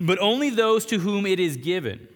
[0.00, 2.08] but only those to whom it is given.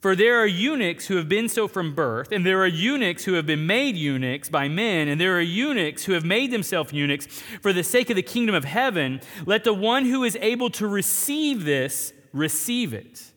[0.00, 3.32] For there are eunuchs who have been so from birth, and there are eunuchs who
[3.32, 7.26] have been made eunuchs by men, and there are eunuchs who have made themselves eunuchs
[7.62, 9.20] for the sake of the kingdom of heaven.
[9.46, 13.32] Let the one who is able to receive this receive it.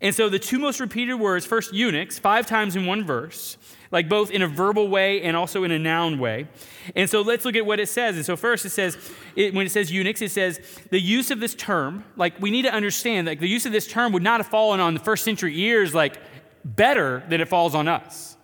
[0.00, 3.56] And so the two most repeated words, first eunuchs, five times in one verse,
[3.90, 6.46] like both in a verbal way and also in a noun way.
[6.94, 8.14] And so let's look at what it says.
[8.14, 8.96] And so first it says,
[9.34, 12.62] it, when it says eunuchs, it says the use of this term, like we need
[12.62, 15.24] to understand, like the use of this term would not have fallen on the first
[15.24, 16.18] century ears like
[16.64, 18.36] better than it falls on us.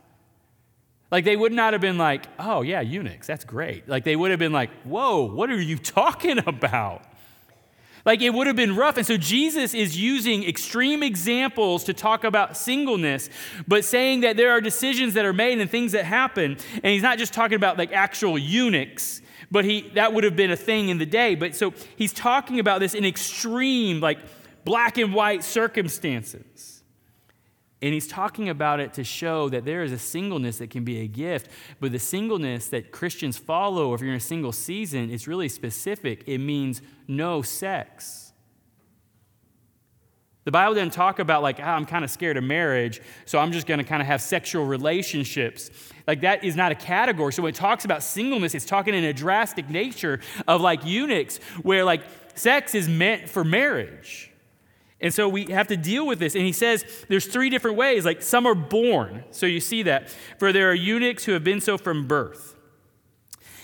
[1.12, 3.88] Like they would not have been like, oh yeah, eunuchs, that's great.
[3.88, 7.04] Like they would have been like, whoa, what are you talking about?
[8.04, 8.96] Like it would have been rough.
[8.96, 13.30] And so Jesus is using extreme examples to talk about singleness,
[13.66, 16.58] but saying that there are decisions that are made and things that happen.
[16.74, 20.50] And he's not just talking about like actual eunuchs, but he, that would have been
[20.50, 21.34] a thing in the day.
[21.34, 24.18] But so he's talking about this in extreme, like
[24.64, 26.73] black and white circumstances.
[27.84, 31.00] And he's talking about it to show that there is a singleness that can be
[31.00, 35.28] a gift, but the singleness that Christians follow, if you're in a single season, is
[35.28, 36.24] really specific.
[36.26, 38.32] It means no sex.
[40.44, 43.52] The Bible doesn't talk about, like, oh, I'm kind of scared of marriage, so I'm
[43.52, 45.70] just going to kind of have sexual relationships.
[46.06, 47.34] Like, that is not a category.
[47.34, 51.36] So, when it talks about singleness, it's talking in a drastic nature of like eunuchs,
[51.62, 52.00] where like
[52.34, 54.30] sex is meant for marriage.
[55.00, 56.34] And so we have to deal with this.
[56.34, 58.04] And he says there's three different ways.
[58.04, 59.24] Like some are born.
[59.30, 60.08] So you see that.
[60.38, 62.54] For there are eunuchs who have been so from birth.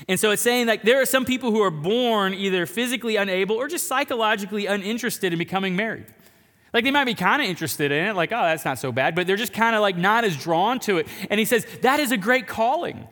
[0.08, 3.56] And so it's saying like there are some people who are born either physically unable
[3.56, 6.06] or just psychologically uninterested in becoming married.
[6.72, 9.14] Like they might be kind of interested in it, like, oh, that's not so bad,
[9.14, 11.08] but they're just kind of like not as drawn to it.
[11.28, 13.08] And he says that is a great calling.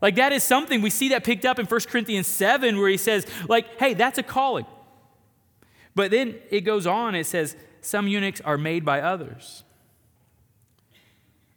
[0.00, 2.96] Like that is something we see that picked up in 1 Corinthians 7, where he
[2.96, 4.64] says, like, hey, that's a calling.
[5.94, 9.64] But then it goes on, it says, some eunuchs are made by others.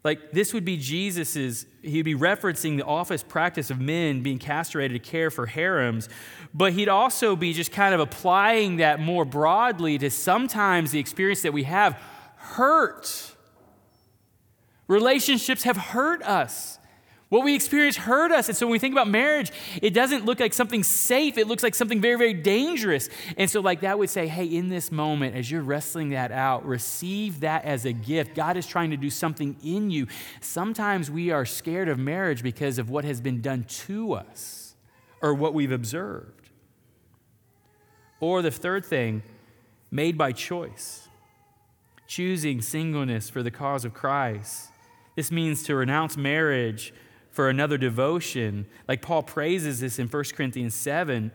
[0.03, 5.01] Like this would be Jesus's, he'd be referencing the office practice of men being castrated
[5.01, 6.09] to care for harems,
[6.53, 11.41] but he'd also be just kind of applying that more broadly to sometimes the experience
[11.43, 12.01] that we have
[12.35, 13.33] hurt.
[14.87, 16.79] Relationships have hurt us.
[17.33, 18.47] What we experience hurt us.
[18.47, 21.35] And so when we think about marriage, it doesn't look like something safe.
[21.35, 23.09] It looks like something very, very dangerous.
[23.37, 26.63] And so, like that would say, hey, in this moment, as you're wrestling that out,
[26.63, 28.35] receive that as a gift.
[28.35, 30.05] God is trying to do something in you.
[30.41, 34.75] Sometimes we are scared of marriage because of what has been done to us
[35.19, 36.51] or what we've observed.
[38.19, 39.23] Or the third thing,
[39.89, 41.07] made by choice,
[42.05, 44.69] choosing singleness for the cause of Christ.
[45.15, 46.93] This means to renounce marriage
[47.33, 48.65] for another devotion.
[48.87, 51.31] Like Paul praises this in 1 Corinthians 7.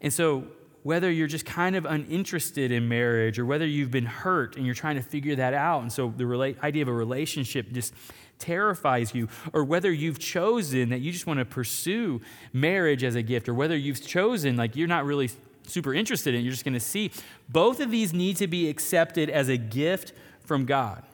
[0.00, 0.44] And so,
[0.82, 4.74] whether you're just kind of uninterested in marriage or whether you've been hurt and you're
[4.74, 7.94] trying to figure that out, and so the rela- idea of a relationship just
[8.40, 12.20] terrifies you, or whether you've chosen that you just want to pursue
[12.52, 15.30] marriage as a gift, or whether you've chosen like you're not really
[15.68, 17.12] super interested in, it, you're just going to see,
[17.48, 21.04] both of these need to be accepted as a gift from God.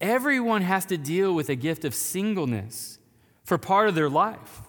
[0.00, 2.98] Everyone has to deal with a gift of singleness
[3.44, 4.62] for part of their life.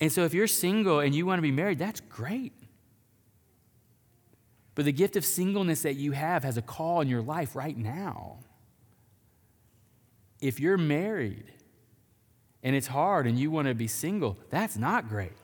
[0.00, 2.54] And so if you're single and you want to be married, that's great.
[4.74, 7.76] But the gift of singleness that you have has a call in your life right
[7.76, 8.38] now.
[10.40, 11.52] If you're married
[12.62, 15.36] and it's hard and you want to be single, that's not great.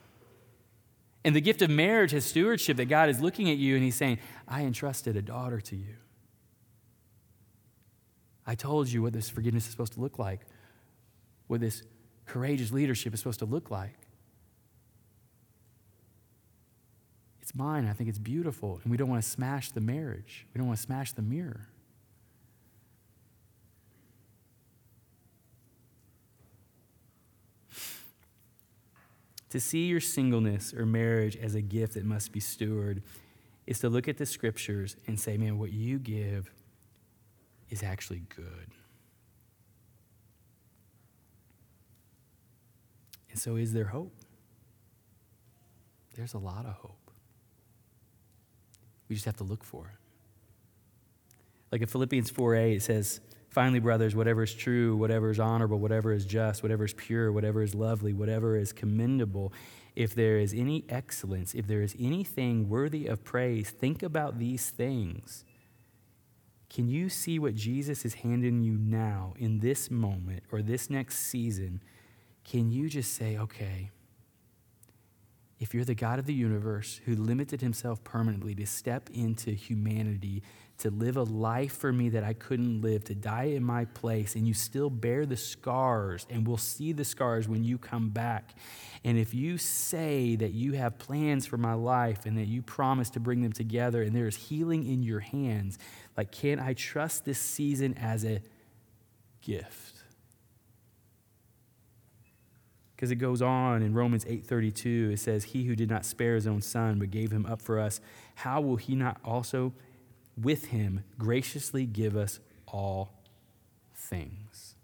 [1.22, 3.96] And the gift of marriage has stewardship that God is looking at you and He's
[3.96, 5.96] saying, I entrusted a daughter to you.
[8.46, 10.40] I told you what this forgiveness is supposed to look like,
[11.48, 11.82] what this
[12.26, 13.98] courageous leadership is supposed to look like.
[17.42, 17.86] It's mine.
[17.86, 18.80] I think it's beautiful.
[18.82, 21.68] And we don't want to smash the marriage, we don't want to smash the mirror.
[29.50, 33.02] To see your singleness or marriage as a gift that must be stewarded
[33.66, 36.50] is to look at the scriptures and say, man, what you give
[37.70, 38.70] is actually good.
[43.30, 44.14] And so, is there hope?
[46.14, 47.10] There's a lot of hope.
[49.08, 49.98] We just have to look for it.
[51.70, 56.12] Like in Philippians 4a, it says, Finally, brothers, whatever is true, whatever is honorable, whatever
[56.12, 59.50] is just, whatever is pure, whatever is lovely, whatever is commendable,
[59.94, 64.68] if there is any excellence, if there is anything worthy of praise, think about these
[64.68, 65.46] things.
[66.76, 71.20] Can you see what Jesus is handing you now in this moment or this next
[71.20, 71.82] season?
[72.44, 73.92] Can you just say, okay,
[75.58, 80.42] if you're the God of the universe who limited himself permanently to step into humanity,
[80.78, 84.34] to live a life for me that I couldn't live, to die in my place,
[84.34, 88.54] and you still bear the scars, and we'll see the scars when you come back.
[89.02, 93.08] And if you say that you have plans for my life and that you promise
[93.10, 95.78] to bring them together, and there is healing in your hands,
[96.16, 98.42] like, can I trust this season as a
[99.40, 99.95] gift?
[102.96, 106.46] Because it goes on in Romans 8:32 it says he who did not spare his
[106.46, 108.00] own son but gave him up for us
[108.36, 109.72] how will he not also
[110.36, 113.12] with him graciously give us all
[113.94, 114.74] things?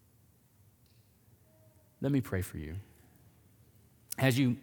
[2.00, 2.76] Let me pray for you.
[4.18, 4.56] As you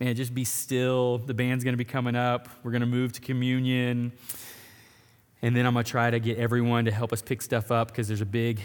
[0.00, 1.18] man just be still.
[1.18, 2.48] The band's going to be coming up.
[2.62, 4.12] We're going to move to communion.
[5.42, 7.88] And then I'm going to try to get everyone to help us pick stuff up
[7.88, 8.60] because there's a big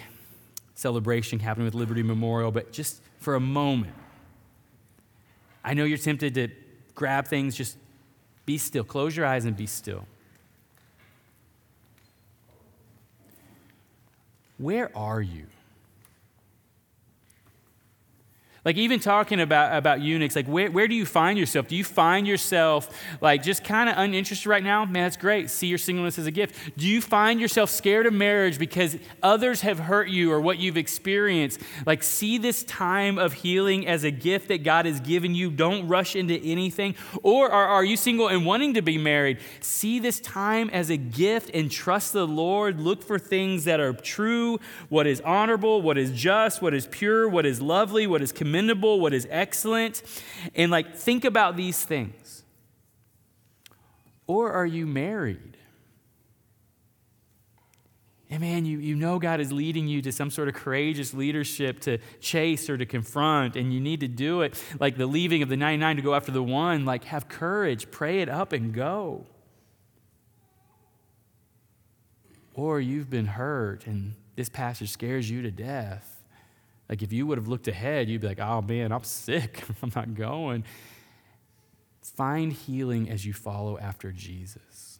[0.76, 3.94] celebration happening with Liberty Memorial, but just for a moment,
[5.64, 6.50] I know you're tempted to
[6.94, 7.78] grab things, just
[8.46, 8.84] be still.
[8.84, 10.06] Close your eyes and be still.
[14.58, 15.48] Where are you?
[18.66, 21.68] Like, even talking about, about eunuchs, like, where, where do you find yourself?
[21.68, 22.90] Do you find yourself,
[23.22, 24.84] like, just kind of uninterested right now?
[24.86, 25.52] Man, that's great.
[25.52, 26.76] See your singleness as a gift.
[26.76, 30.78] Do you find yourself scared of marriage because others have hurt you or what you've
[30.78, 31.62] experienced?
[31.86, 35.52] Like, see this time of healing as a gift that God has given you.
[35.52, 36.96] Don't rush into anything.
[37.22, 39.38] Or are, are you single and wanting to be married?
[39.60, 42.80] See this time as a gift and trust the Lord.
[42.80, 44.60] Look for things that are true,
[44.90, 49.02] what is honorable, what is just, what is pure, what is lovely, what is commendable,
[49.02, 50.02] what is excellent,
[50.56, 52.44] and like think about these things.
[54.28, 55.58] Or are you married?
[58.30, 61.82] And man, you, you know God is leading you to some sort of courageous leadership
[61.82, 64.62] to chase or to confront, and you need to do it.
[64.80, 68.22] Like the leaving of the 99 to go after the one, like have courage, pray
[68.22, 69.28] it up, and go.
[72.54, 76.15] Or you've been hurt, and this passage scares you to death.
[76.90, 79.64] Like if you would have looked ahead, you'd be like, oh man, I'm sick.
[79.84, 80.64] I'm not going.
[82.02, 85.00] Find healing as you follow after Jesus.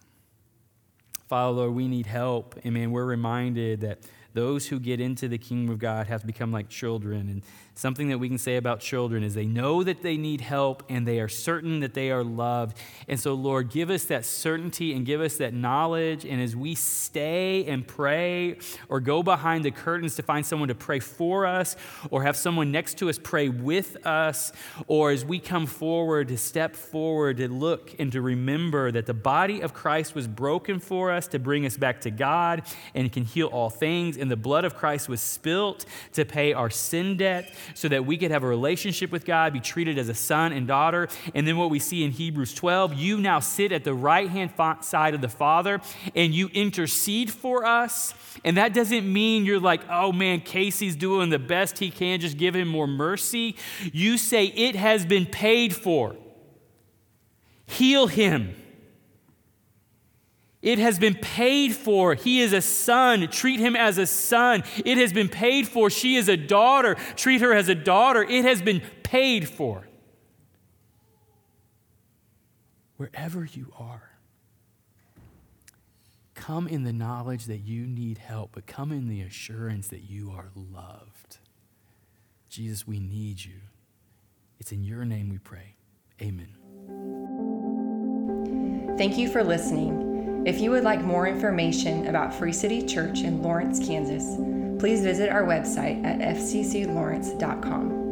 [1.28, 2.58] Father, Lord, we need help.
[2.64, 4.00] And man, we're reminded that
[4.36, 7.30] those who get into the kingdom of God have become like children.
[7.30, 7.42] And
[7.74, 11.08] something that we can say about children is they know that they need help and
[11.08, 12.76] they are certain that they are loved.
[13.08, 16.26] And so, Lord, give us that certainty and give us that knowledge.
[16.26, 18.58] And as we stay and pray
[18.90, 21.74] or go behind the curtains to find someone to pray for us
[22.10, 24.52] or have someone next to us pray with us,
[24.86, 29.14] or as we come forward to step forward to look and to remember that the
[29.14, 32.62] body of Christ was broken for us to bring us back to God
[32.94, 36.68] and can heal all things and the blood of Christ was spilt to pay our
[36.68, 40.14] sin debt so that we could have a relationship with God, be treated as a
[40.14, 41.06] son and daughter.
[41.32, 44.50] And then what we see in Hebrews 12, you now sit at the right hand
[44.80, 45.80] side of the Father
[46.16, 48.14] and you intercede for us.
[48.44, 52.36] And that doesn't mean you're like, oh man, Casey's doing the best he can, just
[52.36, 53.54] give him more mercy.
[53.92, 56.16] You say, it has been paid for.
[57.66, 58.56] Heal him.
[60.66, 62.14] It has been paid for.
[62.14, 63.28] He is a son.
[63.28, 64.64] Treat him as a son.
[64.84, 65.90] It has been paid for.
[65.90, 66.96] She is a daughter.
[67.14, 68.24] Treat her as a daughter.
[68.24, 69.86] It has been paid for.
[72.96, 74.10] Wherever you are,
[76.34, 80.32] come in the knowledge that you need help, but come in the assurance that you
[80.32, 81.38] are loved.
[82.48, 83.60] Jesus, we need you.
[84.58, 85.76] It's in your name we pray.
[86.20, 86.48] Amen.
[88.98, 90.05] Thank you for listening.
[90.46, 94.36] If you would like more information about Free City Church in Lawrence, Kansas,
[94.78, 98.05] please visit our website at fcclawrence.com.